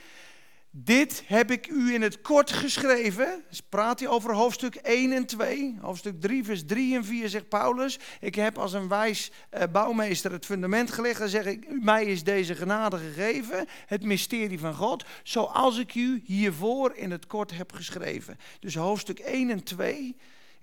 [0.71, 3.45] dit heb ik u in het kort geschreven.
[3.49, 5.79] Dus praat hij over hoofdstuk 1 en 2.
[5.81, 7.99] Hoofdstuk 3, vers 3 en 4 zegt Paulus.
[8.21, 11.19] Ik heb als een wijs eh, bouwmeester het fundament gelegd.
[11.19, 13.67] Dan zeg ik, mij is deze genade gegeven.
[13.87, 15.05] Het mysterie van God.
[15.23, 18.37] Zoals ik u hiervoor in het kort heb geschreven.
[18.61, 20.17] Dus hoofdstuk 1 en 2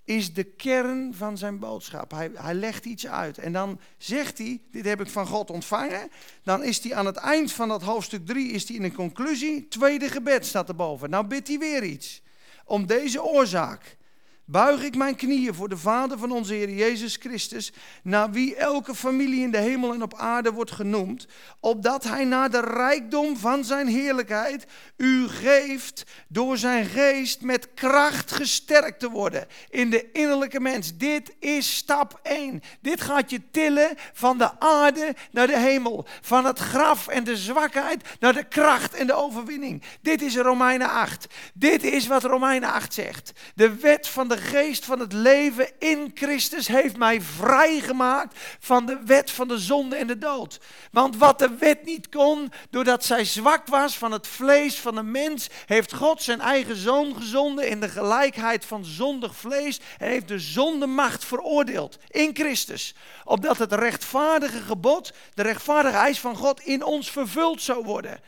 [0.05, 2.11] is de kern van zijn boodschap.
[2.11, 3.37] Hij, hij legt iets uit.
[3.37, 6.09] En dan zegt hij, dit heb ik van God ontvangen.
[6.43, 9.67] Dan is hij aan het eind van dat hoofdstuk 3 is hij in een conclusie.
[9.67, 11.09] Tweede gebed staat erboven.
[11.09, 12.21] Nou bidt hij weer iets.
[12.65, 13.97] Om deze oorzaak
[14.45, 18.95] buig ik mijn knieën voor de Vader van onze Heer Jezus Christus, naar wie elke
[18.95, 21.27] familie in de hemel en op aarde wordt genoemd,
[21.59, 24.65] opdat Hij naar de rijkdom van Zijn heerlijkheid
[24.97, 30.97] u geeft door Zijn geest met kracht gesterkt te worden in de innerlijke mens.
[30.97, 32.61] Dit is stap 1.
[32.81, 37.37] Dit gaat je tillen van de aarde naar de hemel, van het graf en de
[37.37, 39.83] zwakheid naar de kracht en de overwinning.
[40.01, 41.27] Dit is Romeinen 8.
[41.53, 43.31] Dit is wat Romeinen 8 zegt.
[43.55, 48.85] De wet van de de geest van het leven in Christus heeft mij vrijgemaakt van
[48.85, 50.59] de wet van de zonde en de dood.
[50.91, 55.03] Want wat de wet niet kon, doordat zij zwak was van het vlees van de
[55.03, 60.27] mens, heeft God zijn eigen zoon gezonden in de gelijkheid van zondig vlees en heeft
[60.27, 62.95] de zondemacht veroordeeld in Christus.
[63.23, 68.19] Opdat het rechtvaardige gebod, de rechtvaardige eis van God in ons vervuld zou worden.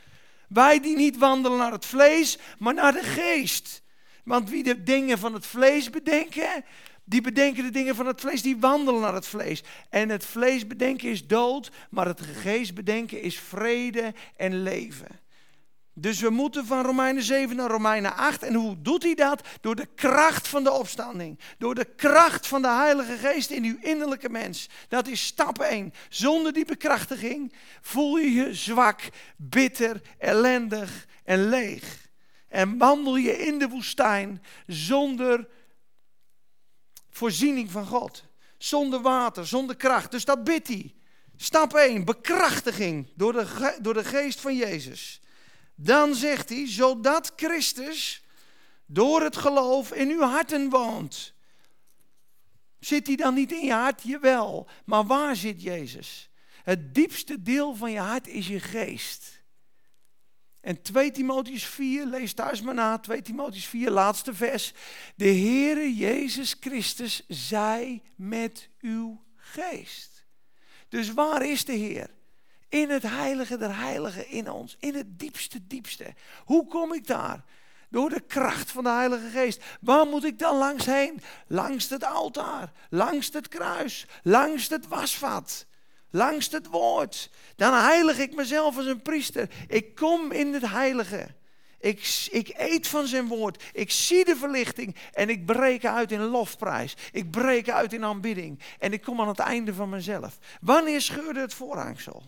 [0.47, 3.85] Wij die niet wandelen naar het vlees, maar naar de geest.
[4.27, 6.65] Want wie de dingen van het vlees bedenken,
[7.03, 9.63] die bedenken de dingen van het vlees, die wandelen naar het vlees.
[9.89, 15.07] En het vlees bedenken is dood, maar het geest bedenken is vrede en leven.
[15.93, 18.43] Dus we moeten van Romeinen 7 naar Romeinen 8.
[18.43, 19.41] En hoe doet hij dat?
[19.61, 21.39] Door de kracht van de opstanding.
[21.57, 24.69] Door de kracht van de Heilige Geest in uw innerlijke mens.
[24.87, 25.93] Dat is stap 1.
[26.09, 29.01] Zonder die bekrachtiging voel je je zwak,
[29.37, 32.06] bitter, ellendig en leeg.
[32.47, 35.47] En wandel je in de woestijn zonder
[37.09, 38.23] voorziening van God.
[38.57, 40.11] Zonder water, zonder kracht.
[40.11, 40.95] Dus dat bidt hij.
[41.35, 45.21] Stap 1, bekrachtiging door de, door de geest van Jezus.
[45.75, 48.23] Dan zegt hij, zodat Christus
[48.85, 51.33] door het geloof in uw harten woont.
[52.79, 54.01] Zit hij dan niet in je hart?
[54.03, 54.67] Jawel.
[54.85, 56.29] Maar waar zit Jezus?
[56.63, 59.36] Het diepste deel van je hart is je geest.
[60.67, 64.73] En 2 Timotheus 4, lees thuis maar na, 2 Timotheus 4, laatste vers.
[65.15, 70.25] De Heere Jezus Christus zij met uw geest.
[70.89, 72.09] Dus waar is de Heer?
[72.69, 76.13] In het heilige der heiligen in ons, in het diepste, diepste.
[76.45, 77.43] Hoe kom ik daar?
[77.89, 79.63] Door de kracht van de Heilige Geest.
[79.81, 81.21] Waar moet ik dan langs heen?
[81.47, 85.66] Langs het altaar, langs het kruis, langs het wasvat
[86.09, 87.29] langs het woord.
[87.55, 89.49] Dan heilig ik mezelf als een priester.
[89.67, 91.27] Ik kom in het heilige.
[91.79, 93.63] Ik, ik eet van zijn woord.
[93.73, 94.95] Ik zie de verlichting.
[95.13, 96.95] En ik breek uit in lofprijs.
[97.11, 98.59] Ik breek uit in aanbidding.
[98.79, 100.37] En ik kom aan het einde van mezelf.
[100.61, 102.23] Wanneer scheurde het voorhangsel?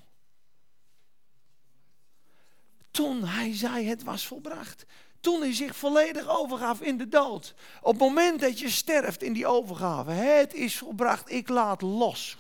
[2.92, 4.86] Toen hij zei het was volbracht.
[5.20, 7.54] Toen hij zich volledig overgaf in de dood.
[7.82, 10.12] Op het moment dat je sterft in die overgave.
[10.12, 11.32] Het is volbracht.
[11.32, 12.38] Ik laat los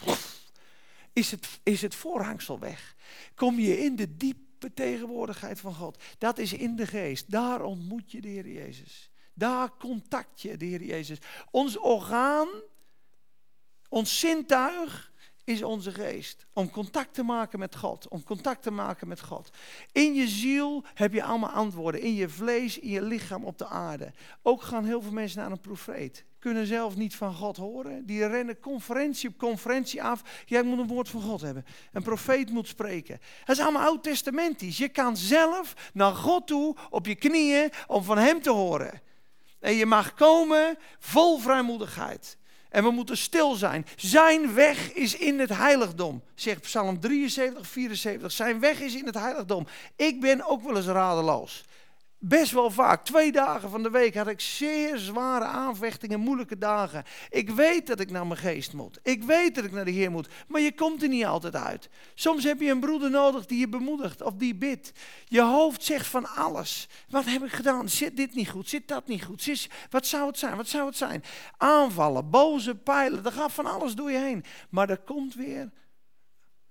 [1.20, 2.96] is het, is het voorhangsel weg.
[3.36, 6.04] Kom je in de diepe tegenwoordigheid van God.
[6.18, 7.32] Dat is in de geest.
[7.32, 9.10] Daar ontmoet je de Heer Jezus.
[9.34, 11.18] Daar contact je, de Heer Jezus.
[11.52, 12.48] Ons orgaan,
[13.90, 15.09] ons zintuig
[15.50, 16.46] is onze geest.
[16.54, 18.08] Om contact te maken met God.
[18.08, 19.50] Om contact te maken met God.
[19.92, 22.02] In je ziel heb je allemaal antwoorden.
[22.02, 24.12] In je vlees, in je lichaam op de aarde.
[24.42, 26.26] Ook gaan heel veel mensen naar een profeet.
[26.40, 28.06] Kunnen zelf niet van God horen.
[28.06, 30.44] Die rennen conferentie op conferentie af.
[30.46, 31.66] Jij moet een woord van God hebben.
[31.92, 33.20] Een profeet moet spreken.
[33.46, 34.78] Dat is allemaal oud-testamentisch.
[34.78, 39.02] Je kan zelf naar God toe op je knieën om van hem te horen.
[39.60, 42.39] En je mag komen vol vrijmoedigheid.
[42.70, 43.86] En we moeten stil zijn.
[43.96, 46.24] Zijn weg is in het heiligdom.
[46.36, 48.32] Zegt Psalm 73, 74.
[48.32, 49.68] Zijn weg is in het heiligdom.
[49.96, 51.64] Ik ben ook wel eens radeloos.
[52.22, 53.06] Best wel vaak.
[53.06, 57.04] Twee dagen van de week had ik zeer zware aanvechtingen, moeilijke dagen.
[57.30, 59.00] Ik weet dat ik naar mijn geest moet.
[59.04, 60.28] Ik weet dat ik naar de Heer moet.
[60.48, 61.90] Maar je komt er niet altijd uit.
[62.14, 64.92] Soms heb je een broeder nodig die je bemoedigt of die bidt.
[65.26, 66.88] Je hoofd zegt van alles.
[67.10, 67.90] Wat heb ik gedaan?
[67.90, 68.70] Zit dit niet goed?
[68.70, 69.42] Zit dat niet goed?
[69.42, 70.56] Zit, wat zou het zijn?
[70.56, 71.24] Wat zou het zijn?
[71.58, 73.26] Aanvallen, boze pijlen.
[73.26, 74.44] Er gaat van alles door je heen.
[74.70, 75.70] Maar er komt weer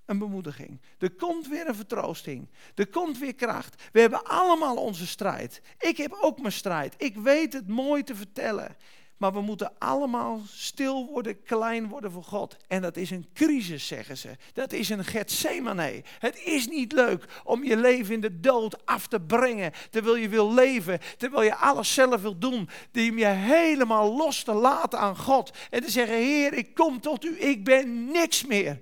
[0.08, 0.80] een bemoediging.
[0.98, 2.48] Er komt weer een vertroosting.
[2.74, 3.82] Er komt weer kracht.
[3.92, 5.60] We hebben allemaal onze strijd.
[5.78, 6.94] Ik heb ook mijn strijd.
[6.96, 8.76] Ik weet het mooi te vertellen.
[9.16, 12.56] Maar we moeten allemaal stil worden, klein worden voor God.
[12.66, 14.36] En dat is een crisis, zeggen ze.
[14.52, 16.02] Dat is een Gethsemane.
[16.18, 19.72] Het is niet leuk om je leven in de dood af te brengen.
[19.90, 22.68] Terwijl je wil leven, terwijl je alles zelf wil doen.
[22.90, 25.50] Die je helemaal los te laten aan God.
[25.70, 28.78] En te zeggen, Heer, ik kom tot u, ik ben niks meer.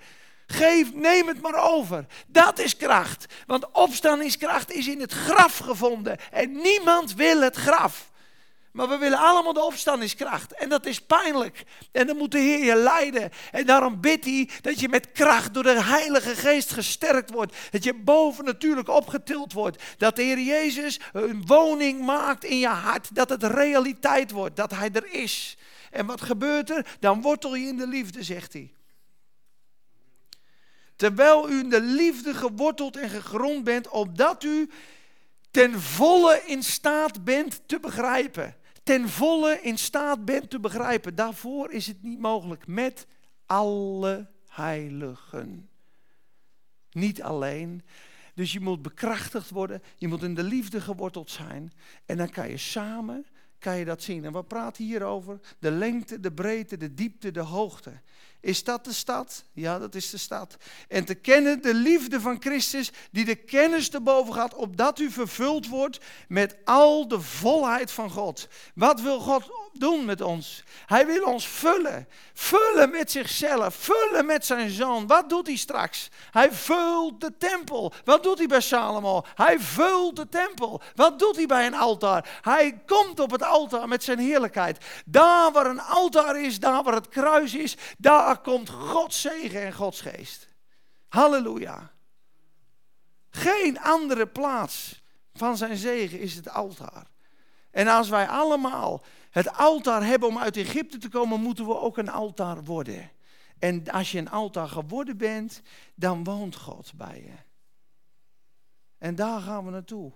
[0.47, 2.07] Geef, neem het maar over.
[2.27, 3.27] Dat is kracht.
[3.47, 6.17] Want opstandingskracht is in het graf gevonden.
[6.31, 8.11] En niemand wil het graf.
[8.77, 10.53] Maar we willen allemaal de opstandingskracht.
[10.53, 11.63] En dat is pijnlijk.
[11.93, 13.31] En dan moet de Heer je leiden.
[13.53, 17.57] En daarom bidt hij dat je met kracht door de Heilige Geest gesterkt wordt.
[17.71, 19.83] Dat je boven natuurlijk opgetild wordt.
[19.99, 23.15] Dat de Heer Jezus een woning maakt in je hart.
[23.15, 24.57] Dat het realiteit wordt.
[24.57, 25.57] Dat Hij er is.
[25.91, 26.87] En wat gebeurt er?
[27.01, 28.76] Dan wortel je in de liefde, zegt hij.
[30.97, 34.71] Terwijl u in de liefde geworteld en gegrond bent, opdat u
[35.51, 38.57] ten volle in staat bent te begrijpen.
[38.83, 41.15] Ten volle in staat bent te begrijpen.
[41.15, 43.07] Daarvoor is het niet mogelijk met
[43.47, 45.69] alle heiligen.
[46.91, 47.83] Niet alleen.
[48.35, 51.73] Dus je moet bekrachtigd worden, je moet in de liefde geworteld zijn.
[52.07, 53.27] En dan kan je samen
[53.59, 54.25] kan je dat zien.
[54.25, 58.01] En we praten hier over de lengte, de breedte, de diepte, de hoogte.
[58.47, 59.45] Is dat de stad?
[59.53, 60.57] Ja, dat is de stad.
[60.89, 65.11] En te kennen de liefde van Christus, die de kennis te boven gaat, opdat u
[65.11, 68.49] vervuld wordt met al de volheid van God.
[68.75, 70.63] Wat wil God doen met ons?
[70.87, 72.09] Hij wil ons vullen.
[72.35, 73.75] Vullen met zichzelf.
[73.75, 75.07] Vullen met zijn zoon.
[75.07, 76.11] Wat doet hij straks?
[76.31, 77.93] Hij vult de tempel.
[78.05, 79.25] Wat doet hij bij Salomo?
[79.35, 80.81] Hij vult de tempel.
[80.95, 82.39] Wat doet hij bij een altaar?
[82.43, 84.79] Hij komt op het altaar met zijn heerlijkheid.
[85.05, 89.73] Daar waar een altaar is, daar waar het kruis is, daar komt Gods zegen en
[89.73, 90.49] Gods geest.
[91.09, 91.91] Halleluja.
[93.31, 97.07] Geen andere plaats van zijn zegen is het altaar.
[97.71, 101.97] En als wij allemaal het altaar hebben om uit Egypte te komen, moeten we ook
[101.97, 103.11] een altaar worden.
[103.59, 105.63] En als je een altaar geworden bent,
[105.95, 107.35] dan woont God bij je.
[108.99, 110.13] En daar gaan we naartoe.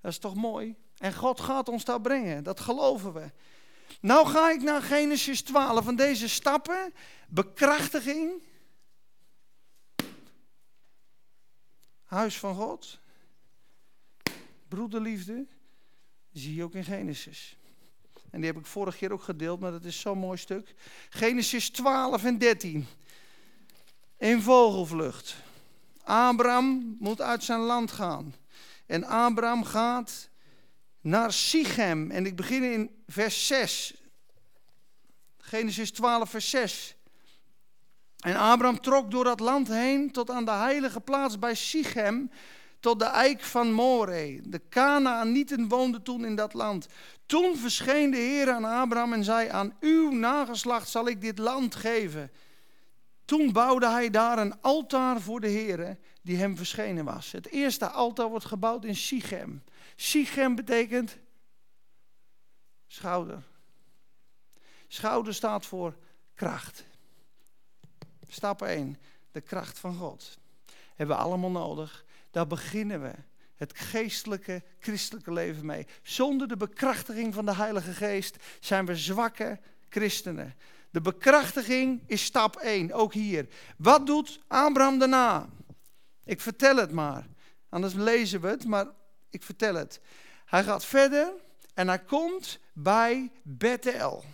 [0.00, 0.76] Dat is toch mooi?
[0.98, 3.30] En God gaat ons daar brengen, dat geloven we.
[4.00, 6.94] Nou ga ik naar Genesis 12 van deze stappen.
[7.28, 8.42] Bekrachtiging.
[12.04, 12.98] Huis van God.
[14.68, 15.46] Broederliefde.
[16.32, 17.56] Zie je ook in Genesis.
[18.30, 20.74] En die heb ik vorige keer ook gedeeld, maar dat is zo'n mooi stuk.
[21.08, 22.86] Genesis 12 en 13.
[24.18, 25.36] Een vogelvlucht.
[26.02, 28.34] Abraham moet uit zijn land gaan.
[28.86, 30.28] En Abraham gaat
[31.04, 32.10] naar Sichem.
[32.10, 33.94] En ik begin in vers 6.
[35.38, 36.96] Genesis 12, vers 6.
[38.18, 42.30] En Abraham trok door dat land heen tot aan de heilige plaats bij Sichem,
[42.80, 44.40] tot de eik van More.
[44.44, 46.86] De Kanaanieten woonden toen in dat land.
[47.26, 51.74] Toen verscheen de Heer aan Abraham en zei: Aan uw nageslacht zal ik dit land
[51.74, 52.30] geven.
[53.24, 57.32] Toen bouwde hij daar een altaar voor de Heer die hem verschenen was.
[57.32, 59.62] Het eerste altaar wordt gebouwd in Sichem.
[59.96, 61.16] Sichem betekent
[62.86, 63.42] schouder.
[64.86, 65.96] Schouder staat voor
[66.34, 66.84] kracht.
[68.28, 68.96] Stap 1,
[69.32, 70.38] de kracht van God.
[70.94, 72.04] Hebben we allemaal nodig.
[72.30, 73.12] Daar beginnen we
[73.54, 75.86] het geestelijke, christelijke leven mee.
[76.02, 80.54] Zonder de bekrachtiging van de Heilige Geest zijn we zwakke christenen.
[80.90, 83.48] De bekrachtiging is stap 1, ook hier.
[83.76, 85.48] Wat doet Abraham daarna?
[86.24, 87.26] Ik vertel het maar.
[87.68, 88.86] Anders lezen we het, maar
[89.34, 90.00] ik vertel het.
[90.44, 91.32] Hij gaat verder
[91.74, 94.24] En hij komt bij Bethel.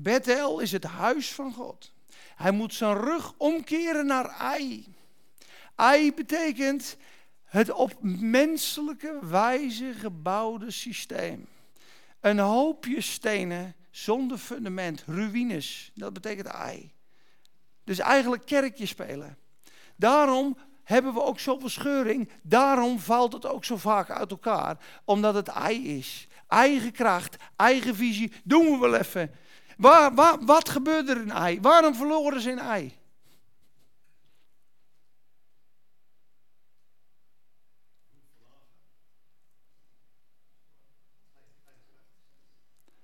[0.00, 1.92] Bethel is het huis van God.
[2.34, 4.94] Hij moet zijn rug omkeren naar Ai.
[5.74, 6.96] Ai betekent
[7.44, 11.48] het op menselijke wijze gebouwde systeem.
[12.20, 16.92] Een hoopje stenen zonder fundament, ruïnes, dat betekent Ai.
[17.84, 19.38] Dus eigenlijk kerkje spelen.
[19.96, 20.58] Daarom
[20.90, 22.28] hebben we ook zoveel scheuring.
[22.42, 24.76] Daarom valt het ook zo vaak uit elkaar.
[25.04, 26.28] Omdat het ei is.
[26.48, 28.32] Eigen kracht, eigen visie.
[28.44, 29.30] Doen we wel even.
[29.76, 31.60] Waar, wat gebeurde er in ei?
[31.60, 32.98] Waarom verloren ze in ei?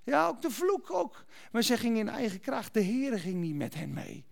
[0.06, 1.24] Ja, ook de vloek ook.
[1.52, 2.74] Maar ze gingen in eigen kracht.
[2.74, 4.24] De Heer ging niet met hen mee.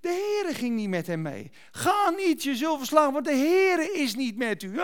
[0.00, 1.50] De Heere ging niet met hem mee.
[1.70, 4.80] Ga niet, je zult verslagen, want de Heere is niet met u.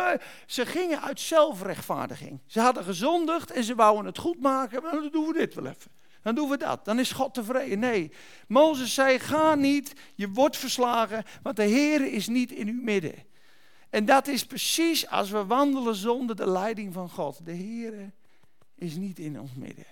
[0.47, 2.41] Ze gingen uit zelfrechtvaardiging.
[2.47, 4.83] Ze hadden gezondigd en ze wouden het goed maken.
[4.83, 5.91] Maar dan doen we dit wel even.
[6.23, 6.85] Dan doen we dat.
[6.85, 7.79] Dan is God tevreden.
[7.79, 8.11] Nee,
[8.49, 13.15] Mozes zei, ga niet, je wordt verslagen, want de Heere is niet in uw midden.
[13.91, 17.47] En dat is precies als we wandelen zonder de leiding van God.
[17.47, 18.13] De Heere
[18.75, 19.87] is niet in ons midden.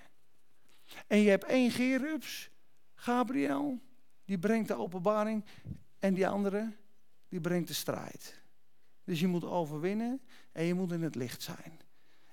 [1.06, 2.50] En je hebt één Gerubs,
[2.94, 3.80] Gabriel,
[4.24, 5.44] die brengt de openbaring.
[5.98, 6.72] En die andere,
[7.28, 8.40] die brengt de strijd.
[9.04, 10.20] Dus je moet overwinnen
[10.52, 11.80] en je moet in het licht zijn.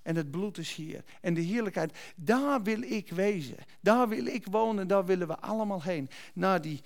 [0.01, 1.03] En het bloed is hier.
[1.21, 3.57] En de heerlijkheid, daar wil ik wezen.
[3.81, 6.09] Daar wil ik wonen, daar willen we allemaal heen.
[6.33, 6.81] Naar die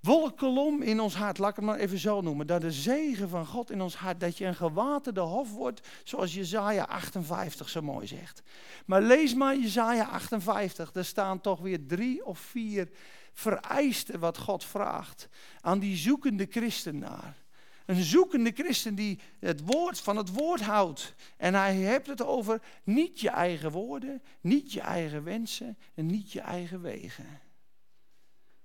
[0.00, 2.46] wolkolom in ons hart, laat ik het maar even zo noemen.
[2.46, 6.34] Dat de zegen van God in ons hart, dat je een gewaterde hof wordt, zoals
[6.34, 8.42] Jezaja 58 zo mooi zegt.
[8.86, 12.88] Maar lees maar Jezaja 58, er staan toch weer drie of vier
[13.36, 15.28] vereiste wat God vraagt
[15.60, 17.44] aan die zoekende christen naar.
[17.86, 21.14] Een zoekende christen die het woord van het woord houdt.
[21.36, 26.32] En hij heeft het over niet je eigen woorden, niet je eigen wensen en niet
[26.32, 27.40] je eigen wegen.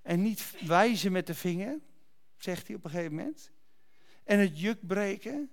[0.02, 1.80] En niet wijzen met de vinger,
[2.38, 3.52] zegt hij op een gegeven moment.
[4.24, 5.52] En het juk breken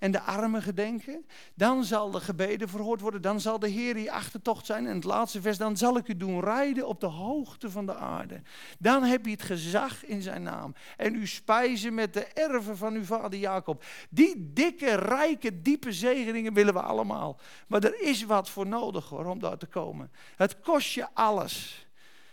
[0.00, 1.26] en de armen gedenken.
[1.54, 3.22] Dan zal de gebeden verhoord worden.
[3.22, 4.86] Dan zal de Heer je achtertocht zijn.
[4.86, 7.94] En het laatste vers, dan zal ik u doen rijden op de hoogte van de
[7.94, 8.42] aarde.
[8.78, 10.74] Dan heb je het gezag in zijn naam.
[10.96, 13.84] En u spijzen met de erven van uw vader Jacob.
[14.10, 17.40] Die dikke, rijke, diepe zegeningen willen we allemaal.
[17.66, 20.10] Maar er is wat voor nodig om daar te komen.
[20.36, 21.86] Het kost je alles.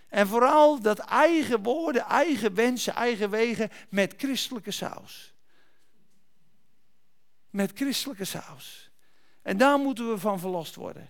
[0.09, 5.35] En vooral dat eigen woorden, eigen wensen, eigen wegen met christelijke saus
[7.57, 8.91] met christelijke saus.
[9.41, 11.09] En daar moeten we van verlost worden.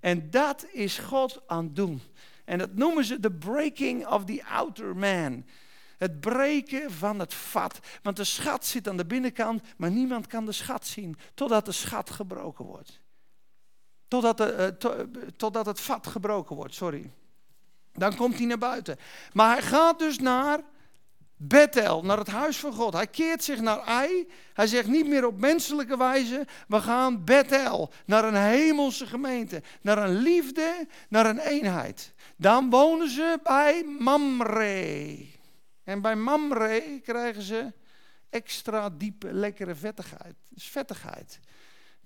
[0.00, 2.02] En dat is God aan het doen.
[2.44, 5.46] En dat noemen ze de breaking of the outer man.
[5.98, 7.78] Het breken van het vat.
[8.02, 11.72] Want de schat zit aan de binnenkant, maar niemand kan de schat zien totdat de
[11.72, 13.00] schat gebroken wordt.
[14.08, 17.10] Totdat, de, uh, totdat het vat gebroken wordt, sorry.
[17.92, 18.98] Dan komt hij naar buiten.
[19.32, 20.60] Maar hij gaat dus naar
[21.36, 22.92] Bethel, naar het huis van God.
[22.92, 24.28] Hij keert zich naar Ai.
[24.52, 26.46] Hij zegt niet meer op menselijke wijze.
[26.68, 29.62] We gaan Bethel, naar een hemelse gemeente.
[29.80, 32.12] Naar een liefde, naar een eenheid.
[32.36, 35.16] Dan wonen ze bij Mamre.
[35.84, 37.72] En bij Mamre krijgen ze
[38.30, 40.34] extra diepe, lekkere vettigheid.
[40.48, 41.40] Dus vettigheid.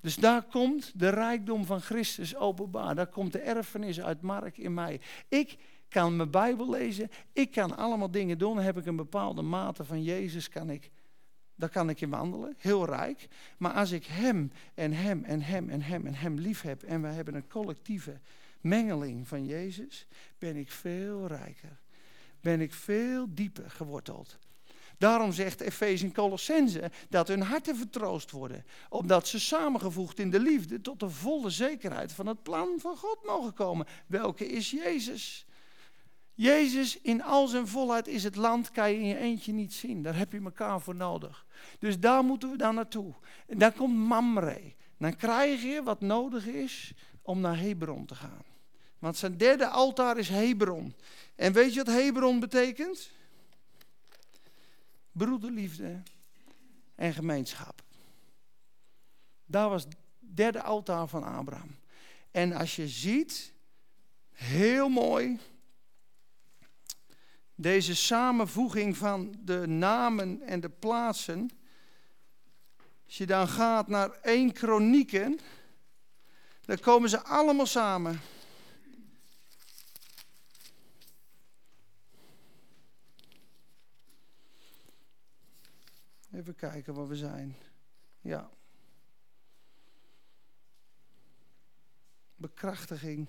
[0.01, 2.95] Dus daar komt de rijkdom van Christus openbaar.
[2.95, 5.01] Daar komt de erfenis uit Mark in mij.
[5.29, 5.57] Ik
[5.89, 7.11] kan mijn Bijbel lezen.
[7.33, 8.59] Ik kan allemaal dingen doen.
[8.59, 10.91] Heb ik een bepaalde mate van Jezus, kan ik,
[11.55, 12.55] daar kan ik in wandelen.
[12.59, 13.29] Heel rijk.
[13.59, 17.03] Maar als ik hem en hem en hem en hem en hem lief heb en
[17.03, 18.21] we hebben een collectieve
[18.61, 20.07] mengeling van Jezus,
[20.39, 21.81] ben ik veel rijker.
[22.41, 24.39] Ben ik veel dieper geworteld.
[24.99, 28.65] Daarom zegt Efeze in Colossense dat hun harten vertroost worden.
[28.89, 33.19] Omdat ze samengevoegd in de liefde tot de volle zekerheid van het plan van God
[33.25, 33.87] mogen komen.
[34.07, 35.47] Welke is Jezus?
[36.39, 40.03] Jezus in al zijn volheid is het land, kan je in je eentje niet zien.
[40.03, 41.47] Daar heb je elkaar voor nodig.
[41.79, 43.15] Dus daar moeten we dan naartoe.
[43.47, 44.75] En dan komt Mamre.
[44.99, 48.43] Dan krijg je wat nodig is om naar Hebron te gaan.
[48.99, 50.95] Want zijn derde altaar is Hebron.
[51.35, 53.11] En weet je wat Hebron betekent?
[55.13, 56.03] Broederliefde
[56.95, 57.83] en gemeenschap.
[59.47, 61.77] Daar was het derde altaar van Abraham.
[62.31, 63.53] En als je ziet,
[64.33, 65.39] heel mooi,
[67.61, 71.51] deze samenvoeging van de namen en de plaatsen.
[73.07, 75.39] Als je dan gaat naar één kronieken,
[76.61, 78.21] dan komen ze allemaal samen.
[86.33, 87.57] Even kijken waar we zijn.
[88.21, 88.51] Ja.
[92.39, 93.29] bekrachtiging.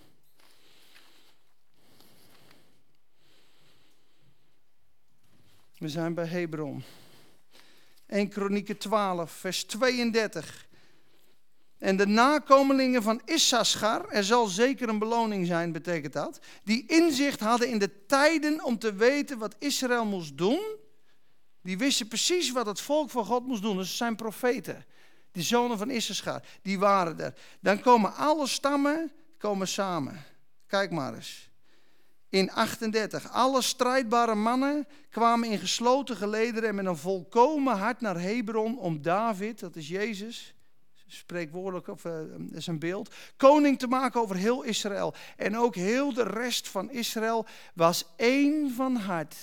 [5.79, 6.83] We zijn bij Hebron.
[8.07, 10.67] 1 Kronieken 12, vers 32.
[11.77, 17.39] En de nakomelingen van Issachar, er zal zeker een beloning zijn, betekent dat, die inzicht
[17.39, 20.61] hadden in de tijden om te weten wat Israël moest doen,
[21.61, 23.77] die wisten precies wat het volk van God moest doen.
[23.77, 24.85] Dus zijn profeten,
[25.31, 27.33] die zonen van Issachar, die waren er.
[27.59, 30.23] Dan komen alle stammen komen samen.
[30.67, 31.48] Kijk maar eens.
[32.29, 38.21] In 38, alle strijdbare mannen kwamen in gesloten gelederen en met een volkomen hart naar
[38.21, 40.53] Hebron om David, dat is Jezus,
[41.07, 42.13] spreekwoordelijk, of uh,
[42.51, 45.13] is een beeld, koning te maken over heel Israël.
[45.37, 49.35] En ook heel de rest van Israël was één van hart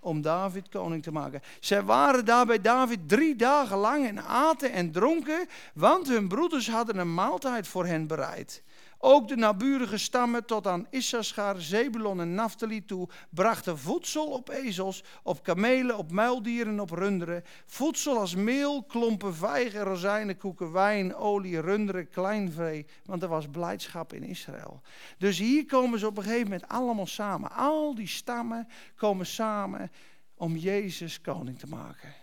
[0.00, 1.40] om David koning te maken.
[1.60, 6.70] Zij waren daar bij David drie dagen lang en aten en dronken, want hun broeders
[6.70, 8.62] hadden een maaltijd voor hen bereid.
[9.04, 15.04] Ook de naburige stammen tot aan Issachar, Zebulon en Naphtali toe brachten voedsel op ezels,
[15.22, 17.42] op kamelen, op muildieren, op runderen.
[17.66, 22.86] Voedsel als meel, klompen vijgen, rozijnen, koeken, wijn, olie, runderen, kleinvee.
[23.04, 24.80] Want er was blijdschap in Israël.
[25.18, 27.50] Dus hier komen ze op een gegeven moment allemaal samen.
[27.50, 29.90] Al die stammen komen samen
[30.34, 32.14] om Jezus koning te maken.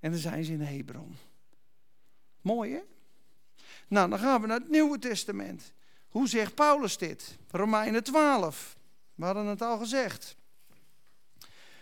[0.00, 1.16] En dan zijn ze in Hebron.
[2.40, 2.80] Mooi hè?
[3.88, 5.72] Nou, dan gaan we naar het Nieuwe Testament.
[6.14, 7.36] Hoe zegt Paulus dit?
[7.50, 8.76] Romeinen 12.
[9.14, 10.36] We hadden het al gezegd.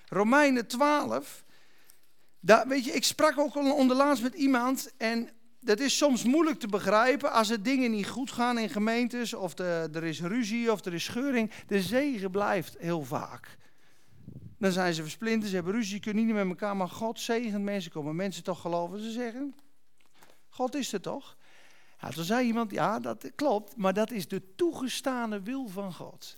[0.08, 1.44] Romeinen 12.
[2.40, 5.30] Daar, weet je, ik sprak ook onderlaatst met iemand en
[5.60, 9.54] dat is soms moeilijk te begrijpen als er dingen niet goed gaan in gemeentes of
[9.54, 11.50] de, er is ruzie of er is scheuring.
[11.66, 13.56] De zegen blijft heel vaak.
[14.58, 17.92] Dan zijn ze versplinterd, ze hebben ruzie, kunnen niet met elkaar, maar God zegent mensen.
[17.92, 19.00] Komen mensen toch geloven?
[19.00, 19.54] Ze zeggen,
[20.48, 21.36] God is er toch?
[22.02, 26.36] Ja, toen zei iemand, ja, dat klopt, maar dat is de toegestane wil van God.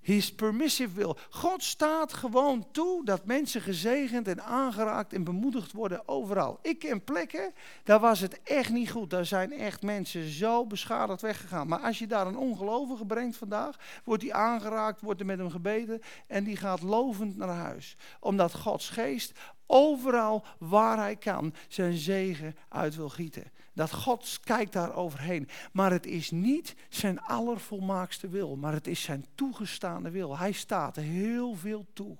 [0.00, 1.16] His permissive will.
[1.30, 6.58] God staat gewoon toe dat mensen gezegend en aangeraakt en bemoedigd worden overal.
[6.62, 7.52] Ik ken plekken,
[7.84, 9.10] daar was het echt niet goed.
[9.10, 11.68] Daar zijn echt mensen zo beschadigd weggegaan.
[11.68, 15.50] Maar als je daar een ongelovige brengt vandaag, wordt die aangeraakt, wordt er met hem
[15.50, 17.96] gebeden en die gaat lovend naar huis.
[18.20, 19.32] Omdat Gods geest
[19.66, 23.52] overal waar hij kan zijn zegen uit wil gieten.
[23.74, 25.48] Dat God kijkt daar overheen.
[25.72, 30.38] Maar het is niet zijn allervolmaakste wil, maar het is zijn toegestaande wil.
[30.38, 32.16] Hij staat heel veel toe.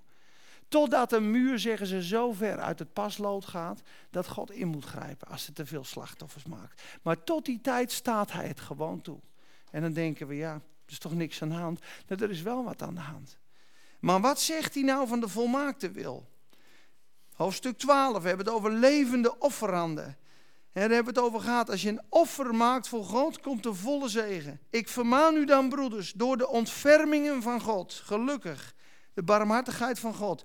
[0.69, 4.85] Totdat een muur, zeggen ze, zo ver uit het paslood gaat dat God in moet
[4.85, 6.83] grijpen als het te veel slachtoffers maakt.
[7.03, 9.21] Maar tot die tijd staat hij het gewoon toe.
[9.71, 11.81] En dan denken we, ja, er is toch niks aan de hand.
[12.07, 13.39] Nou, er is wel wat aan de hand.
[14.01, 16.29] Maar wat zegt hij nou van de volmaakte wil?
[17.35, 20.17] Hoofdstuk 12, we hebben het over levende offeranden.
[20.75, 21.71] Daar hebben we het over gehad.
[21.71, 24.61] Als je een offer maakt voor God, komt de volle zegen.
[24.71, 28.75] Ik vermaan u dan, broeders, door de ontfermingen van God, gelukkig,
[29.13, 30.45] de barmhartigheid van God,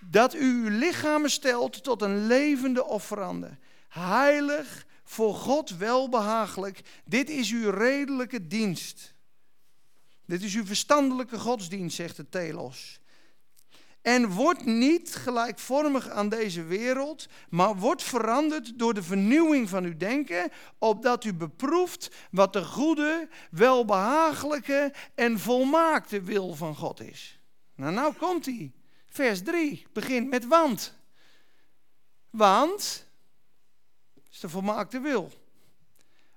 [0.00, 3.58] dat u uw lichamen stelt tot een levende offerande.
[3.88, 6.82] Heilig, voor God welbehagelijk.
[7.04, 9.14] Dit is uw redelijke dienst.
[10.26, 13.00] Dit is uw verstandelijke godsdienst, zegt de Telos.
[14.02, 19.96] En wordt niet gelijkvormig aan deze wereld, maar wordt veranderd door de vernieuwing van uw
[19.96, 27.40] denken, opdat u beproeft wat de goede, welbehagelijke en volmaakte wil van God is.
[27.74, 28.72] Nou, nou komt hij.
[29.06, 30.94] Vers 3 begint met want.
[32.30, 33.06] Want
[34.30, 35.41] is de volmaakte wil.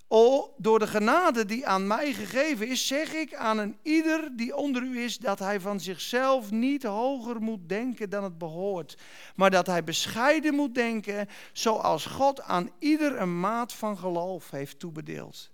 [0.07, 4.55] O, door de genade die aan mij gegeven is, zeg ik aan een ieder die
[4.55, 8.97] onder u is dat hij van zichzelf niet hoger moet denken dan het behoort,
[9.35, 14.79] maar dat hij bescheiden moet denken zoals God aan ieder een maat van geloof heeft
[14.79, 15.53] toebedeeld.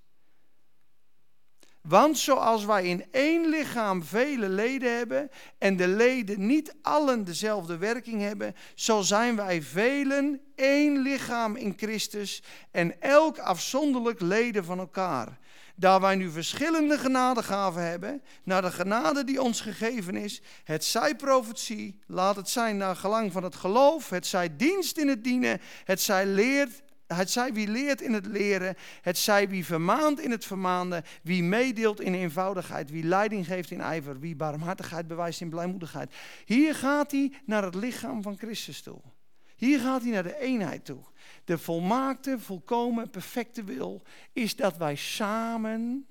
[1.82, 7.78] Want zoals wij in één lichaam vele leden hebben en de leden niet allen dezelfde
[7.78, 14.80] werking hebben, zo zijn wij velen één lichaam in Christus en elk afzonderlijk leden van
[14.80, 15.40] elkaar.
[15.76, 21.16] Daar wij nu verschillende genadegaven hebben, naar de genade die ons gegeven is, het zij
[21.16, 25.62] profetie, laat het zijn naar gelang van het geloof, het zij dienst in het dienen,
[25.84, 26.82] het zij leert
[27.16, 31.44] het zij wie leert in het leren, het zij wie vermaant in het vermaanden, wie
[31.44, 36.14] meedeelt in eenvoudigheid, wie leiding geeft in ijver, wie barmhartigheid bewijst in blijmoedigheid.
[36.46, 39.02] Hier gaat hij naar het lichaam van Christus toe.
[39.56, 41.02] Hier gaat hij naar de eenheid toe.
[41.44, 44.02] De volmaakte, volkomen, perfecte wil
[44.34, 46.06] is dat wij samen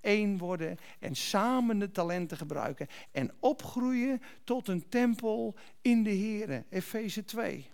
[0.00, 6.64] één worden en samen de talenten gebruiken en opgroeien tot een tempel in de Here.
[6.70, 7.70] Efeze 2.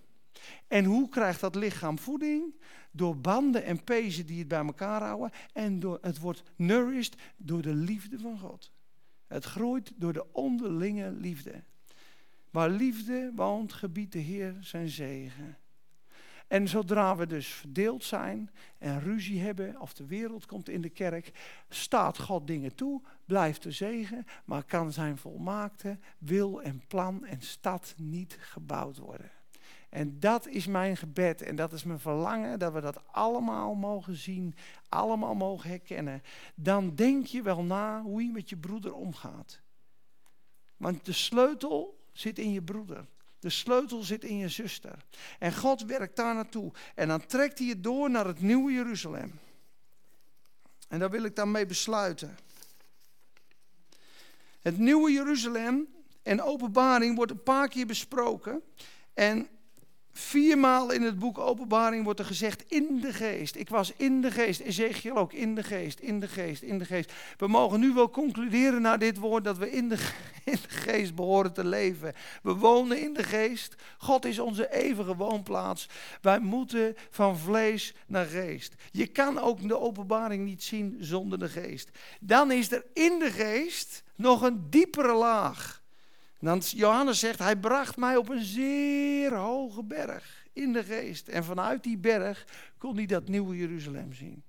[0.68, 2.54] En hoe krijgt dat lichaam voeding?
[2.90, 5.30] Door banden en pezen die het bij elkaar houden.
[5.52, 8.72] En door, het wordt nourished door de liefde van God.
[9.26, 11.62] Het groeit door de onderlinge liefde.
[12.50, 15.58] Waar liefde woont, gebiedt de Heer zijn zegen.
[16.46, 20.88] En zodra we dus verdeeld zijn en ruzie hebben, of de wereld komt in de
[20.88, 21.32] kerk,
[21.68, 27.40] staat God dingen toe, blijft de zegen, maar kan zijn volmaakte wil en plan en
[27.40, 29.30] stad niet gebouwd worden.
[29.94, 34.16] En dat is mijn gebed en dat is mijn verlangen, dat we dat allemaal mogen
[34.16, 34.54] zien,
[34.88, 36.22] allemaal mogen herkennen.
[36.54, 39.60] Dan denk je wel na hoe je met je broeder omgaat.
[40.76, 43.06] Want de sleutel zit in je broeder.
[43.38, 45.04] De sleutel zit in je zuster.
[45.38, 46.72] En God werkt daar naartoe.
[46.94, 49.38] En dan trekt hij het door naar het nieuwe Jeruzalem.
[50.88, 52.38] En daar wil ik dan mee besluiten.
[54.62, 55.86] Het nieuwe Jeruzalem
[56.22, 58.62] en openbaring wordt een paar keer besproken.
[59.12, 59.48] En
[60.16, 63.56] Viermaal in het boek Openbaring wordt er gezegd in de geest.
[63.56, 64.60] Ik was in de geest.
[64.60, 67.12] Ezekiel ook in de geest, in de geest, in de geest.
[67.36, 69.96] We mogen nu wel concluderen naar dit woord dat we in de,
[70.44, 72.12] in de geest behoren te leven.
[72.42, 73.74] We wonen in de geest.
[73.98, 75.88] God is onze eeuwige woonplaats.
[76.20, 78.74] Wij moeten van vlees naar geest.
[78.90, 81.90] Je kan ook de openbaring niet zien zonder de geest.
[82.20, 85.82] Dan is er in de geest nog een diepere laag.
[86.40, 91.28] Dan Johannes zegt, hij bracht mij op een zeer hoge berg in de geest.
[91.28, 92.46] En vanuit die berg
[92.78, 94.42] kon hij dat nieuwe Jeruzalem zien.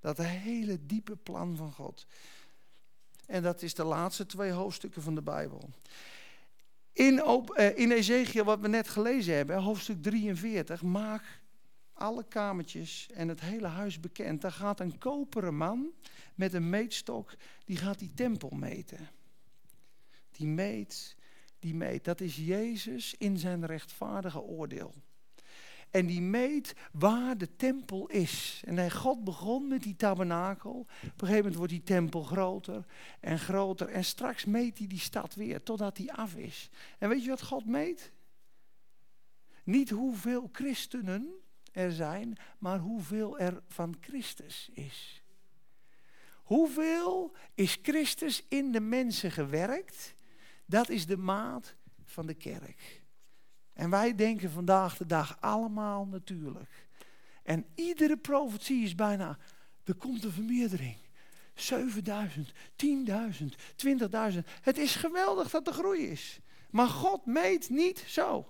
[0.00, 2.06] Dat hele diepe plan van God.
[3.26, 5.70] En dat is de laatste twee hoofdstukken van de Bijbel.
[6.92, 7.18] In,
[7.54, 11.40] eh, in Ezekiel, wat we net gelezen hebben, hoofdstuk 43, maak
[11.92, 14.40] alle kamertjes en het hele huis bekend.
[14.40, 15.90] Daar gaat een koperen man
[16.34, 17.34] met een meetstok,
[17.64, 19.08] die gaat die tempel meten.
[20.30, 21.16] Die meet
[21.58, 22.04] die meet.
[22.04, 24.94] Dat is Jezus in zijn rechtvaardige oordeel.
[25.90, 28.62] En die meet waar de tempel is.
[28.66, 30.78] En God begon met die tabernakel.
[30.78, 32.84] Op een gegeven moment wordt die tempel groter
[33.20, 33.88] en groter.
[33.88, 36.70] En straks meet hij die stad weer, totdat die af is.
[36.98, 38.12] En weet je wat God meet?
[39.64, 41.28] Niet hoeveel christenen
[41.72, 45.22] er zijn, maar hoeveel er van Christus is.
[46.42, 50.14] Hoeveel is Christus in de mensen gewerkt?
[50.68, 53.02] Dat is de maat van de kerk.
[53.72, 56.88] En wij denken vandaag de dag allemaal natuurlijk.
[57.42, 59.38] En iedere profetie is bijna,
[59.84, 60.96] er komt een vermeerdering.
[61.54, 62.52] 7000, 10.000,
[64.32, 64.38] 20.000.
[64.60, 66.40] Het is geweldig dat er groei is.
[66.70, 68.48] Maar God meet niet zo.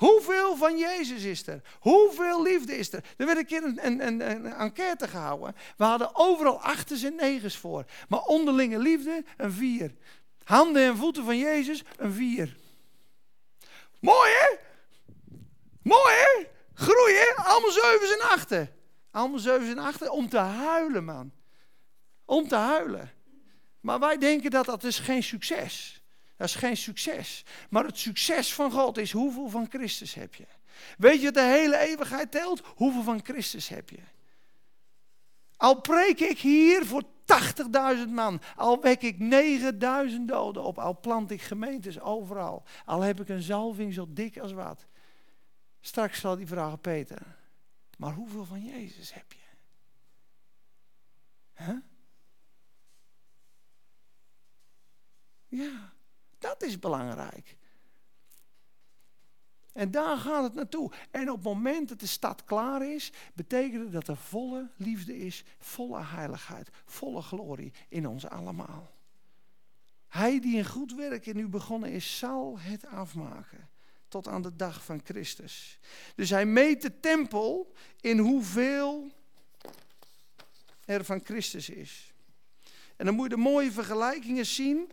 [0.00, 1.60] Hoeveel van Jezus is er?
[1.80, 3.04] Hoeveel liefde is er?
[3.16, 5.56] Er werd een keer een, een, een, een enquête gehouden.
[5.76, 7.84] We hadden overal achters en negens voor.
[8.08, 9.94] Maar onderlinge liefde, een vier.
[10.44, 12.56] Handen en voeten van Jezus, een vier.
[14.00, 14.56] Mooi hè?
[15.82, 16.46] Mooi hè?
[16.74, 17.42] Groei hè?
[17.42, 18.70] Allemaal zevens en achten.
[19.10, 21.32] Allemaal zevens en achten om te huilen man.
[22.24, 23.12] Om te huilen.
[23.80, 25.99] Maar wij denken dat dat is geen succes
[26.40, 27.44] dat is geen succes.
[27.70, 30.46] Maar het succes van God is hoeveel van Christus heb je.
[30.98, 32.62] Weet je de hele eeuwigheid telt?
[32.66, 33.98] Hoeveel van Christus heb je?
[35.56, 37.02] Al preek ik hier voor
[38.04, 39.16] 80.000 man, al wek ik
[40.10, 44.38] 9.000 doden op, al plant ik gemeentes overal, al heb ik een zalving zo dik
[44.38, 44.86] als wat.
[45.80, 47.36] Straks zal die vragen Peter,
[47.96, 49.38] maar hoeveel van Jezus heb je?
[55.46, 55.92] Ja.
[56.40, 57.56] Dat is belangrijk.
[59.72, 60.92] En daar gaat het naartoe.
[61.10, 65.44] En op het moment dat de stad klaar is, betekent dat er volle liefde is,
[65.58, 68.90] volle heiligheid, volle glorie in ons allemaal.
[70.08, 73.68] Hij die een goed werk in u begonnen is, zal het afmaken.
[74.08, 75.78] Tot aan de dag van Christus.
[76.14, 79.10] Dus hij meet de tempel in hoeveel
[80.84, 82.12] er van Christus is.
[82.96, 84.92] En dan moet je de mooie vergelijkingen zien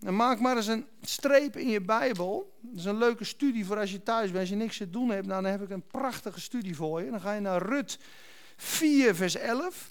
[0.00, 2.58] dan maak maar eens een streep in je Bijbel.
[2.60, 4.40] Dat is een leuke studie voor als je thuis bent.
[4.40, 7.10] Als je niks te doen hebt, nou, dan heb ik een prachtige studie voor je.
[7.10, 7.98] Dan ga je naar Rut
[8.56, 9.90] 4, vers 11.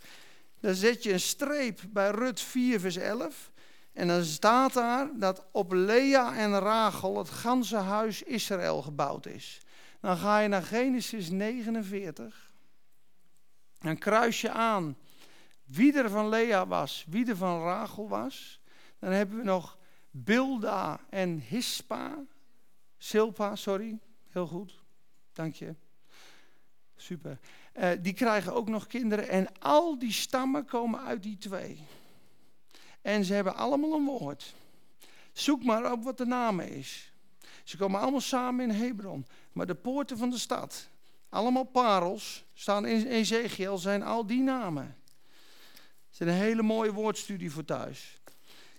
[0.60, 3.51] Dan zet je een streep bij Rut 4, vers 11.
[3.93, 9.62] En dan staat daar dat op Lea en Rachel het ganse huis Israël gebouwd is.
[10.01, 12.51] Dan ga je naar Genesis 49.
[13.80, 14.97] Dan kruis je aan
[15.66, 18.62] wie er van Lea was, wie er van Rachel was.
[18.99, 19.78] Dan hebben we nog
[20.12, 22.26] Bilda en Hispa.
[22.97, 23.99] Silpa, sorry.
[24.30, 24.84] Heel goed.
[25.34, 25.76] Dank je.
[26.95, 27.39] Super.
[27.78, 29.30] Uh, die krijgen ook nog kinderen.
[29.30, 31.84] En al die stammen komen uit die twee.
[33.01, 34.53] En ze hebben allemaal een woord.
[35.32, 37.14] Zoek maar op wat de naam is.
[37.64, 39.26] Ze komen allemaal samen in Hebron.
[39.51, 40.89] Maar de poorten van de stad,
[41.30, 44.97] allemaal parels, staan in Ezekiel, zijn al die namen.
[46.10, 48.18] Het is een hele mooie woordstudie voor thuis.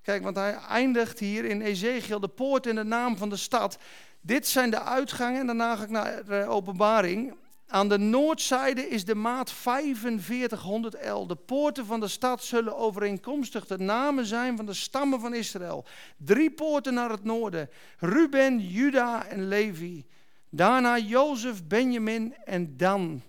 [0.02, 3.78] Kijk, want hij eindigt hier in Ezekiel de poort en de naam van de stad.
[4.20, 7.34] Dit zijn de uitgangen en daarna ga ik naar de openbaring.
[7.66, 11.26] Aan de noordzijde is de maat 4500 L.
[11.26, 15.84] De poorten van de stad zullen overeenkomstig de namen zijn van de stammen van Israël.
[16.16, 20.04] Drie poorten naar het noorden: Ruben, Juda en Levi.
[20.48, 23.22] Daarna Jozef, Benjamin en Dan.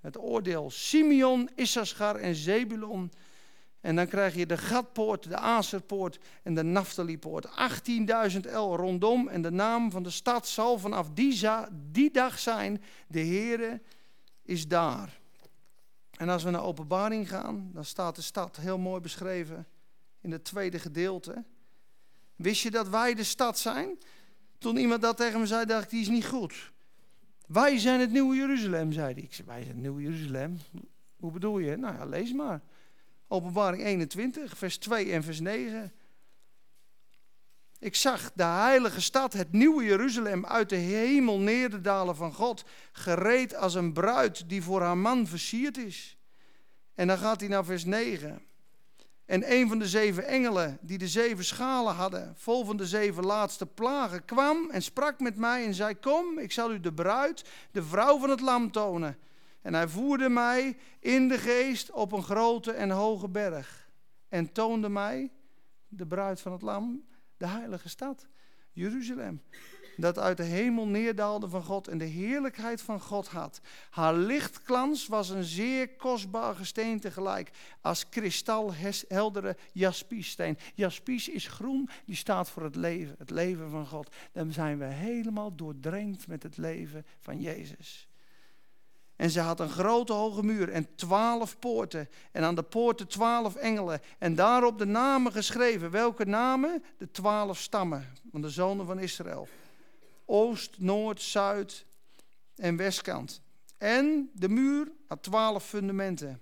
[0.00, 3.12] Het oordeel: Simeon, Issachar en Zebulon.
[3.84, 7.46] En dan krijg je de Gatpoort, de Aserpoort en de Naftalipoort.
[8.32, 9.28] 18.000 L rondom.
[9.28, 11.48] En de naam van de stad zal vanaf die,
[11.90, 13.80] die dag zijn: De Heere
[14.42, 15.18] is daar.
[16.10, 19.66] En als we naar openbaring gaan, dan staat de stad heel mooi beschreven
[20.20, 21.44] in het tweede gedeelte.
[22.36, 23.98] Wist je dat wij de stad zijn?
[24.58, 26.72] Toen iemand dat tegen me zei, dacht ik, die is niet goed.
[27.46, 29.22] Wij zijn het nieuwe Jeruzalem, zei hij.
[29.22, 30.58] Ik zei, wij zijn het nieuwe Jeruzalem.
[31.16, 31.76] Hoe bedoel je?
[31.76, 32.62] Nou ja, lees maar.
[33.34, 35.92] Openbaring 21, vers 2 en vers 9.
[37.78, 43.54] Ik zag de heilige stad, het nieuwe Jeruzalem, uit de hemel neerdalen van God, gereed
[43.54, 46.18] als een bruid die voor haar man versierd is.
[46.94, 48.42] En dan gaat hij naar vers 9.
[49.24, 53.24] En een van de zeven engelen, die de zeven schalen hadden, vol van de zeven
[53.24, 57.44] laatste plagen, kwam en sprak met mij en zei: Kom, ik zal u de bruid,
[57.70, 59.18] de vrouw van het lam tonen.
[59.64, 63.88] En hij voerde mij in de geest op een grote en hoge berg.
[64.28, 65.30] En toonde mij,
[65.88, 67.04] de bruid van het lam,
[67.36, 68.26] de heilige stad,
[68.72, 69.42] Jeruzalem.
[69.96, 73.60] Dat uit de hemel neerdaalde van God en de heerlijkheid van God had.
[73.90, 77.50] Haar lichtglans was een zeer kostbaar gesteen tegelijk.
[77.80, 80.58] Als kristalheldere jaspiessteen.
[80.74, 83.14] Jaspies is groen, die staat voor het leven.
[83.18, 84.14] Het leven van God.
[84.32, 88.08] Dan zijn we helemaal doordrenkt met het leven van Jezus.
[89.16, 92.08] En ze had een grote hoge muur en twaalf poorten.
[92.32, 94.00] En aan de poorten twaalf engelen.
[94.18, 95.90] En daarop de namen geschreven.
[95.90, 96.84] Welke namen?
[96.98, 99.48] De twaalf stammen van de zonen van Israël.
[100.24, 101.84] Oost, Noord, Zuid
[102.56, 103.40] en Westkant.
[103.78, 106.40] En de muur had twaalf fundamenten.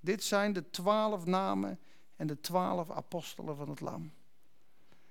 [0.00, 1.78] Dit zijn de twaalf namen
[2.16, 4.12] en de twaalf apostelen van het Lam.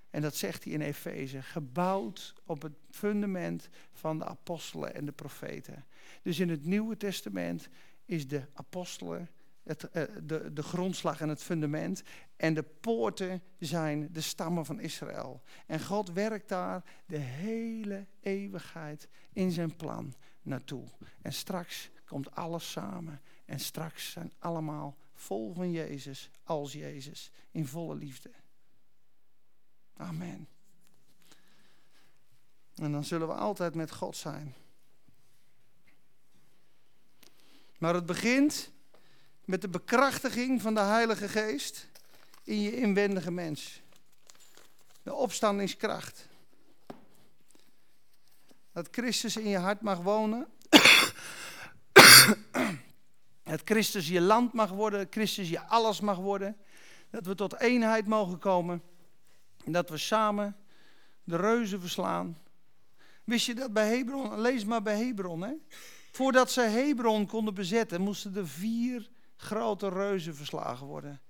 [0.09, 5.11] En dat zegt hij in Efeze, gebouwd op het fundament van de apostelen en de
[5.11, 5.85] profeten.
[6.21, 7.69] Dus in het Nieuwe Testament
[8.05, 9.29] is de apostelen
[9.69, 12.03] het, eh, de, de grondslag en het fundament.
[12.35, 15.41] En de poorten zijn de stammen van Israël.
[15.65, 20.87] En God werkt daar de hele eeuwigheid in zijn plan naartoe.
[21.21, 23.21] En straks komt alles samen.
[23.45, 28.31] En straks zijn allemaal vol van Jezus, als Jezus, in volle liefde.
[29.99, 30.47] Amen.
[32.75, 34.55] En dan zullen we altijd met God zijn.
[37.77, 38.71] Maar het begint
[39.45, 41.87] met de bekrachtiging van de Heilige Geest
[42.43, 43.81] in je inwendige mens.
[45.01, 46.27] De opstandingskracht.
[48.71, 50.47] Dat Christus in je hart mag wonen.
[53.43, 55.07] Dat Christus je land mag worden.
[55.09, 56.57] Christus je alles mag worden.
[57.09, 58.88] Dat we tot eenheid mogen komen.
[59.65, 60.55] En dat we samen
[61.23, 62.37] de reuzen verslaan.
[63.23, 64.41] Wist je dat bij Hebron?
[64.41, 65.41] Lees maar bij Hebron.
[65.41, 65.53] Hè?
[66.11, 71.21] Voordat ze Hebron konden bezetten, moesten er vier grote reuzen verslagen worden.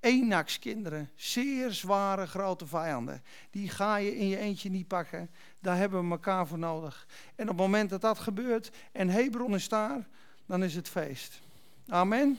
[0.00, 3.22] Enakskinderen, zeer zware grote vijanden.
[3.50, 5.30] Die ga je in je eentje niet pakken.
[5.60, 7.06] Daar hebben we elkaar voor nodig.
[7.34, 10.08] En op het moment dat dat gebeurt en Hebron is daar,
[10.46, 11.40] dan is het feest.
[11.86, 12.38] Amen.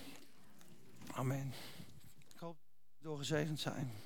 [1.11, 1.53] Amen.
[2.33, 4.02] Ik hoop dat we doorgezegend zijn.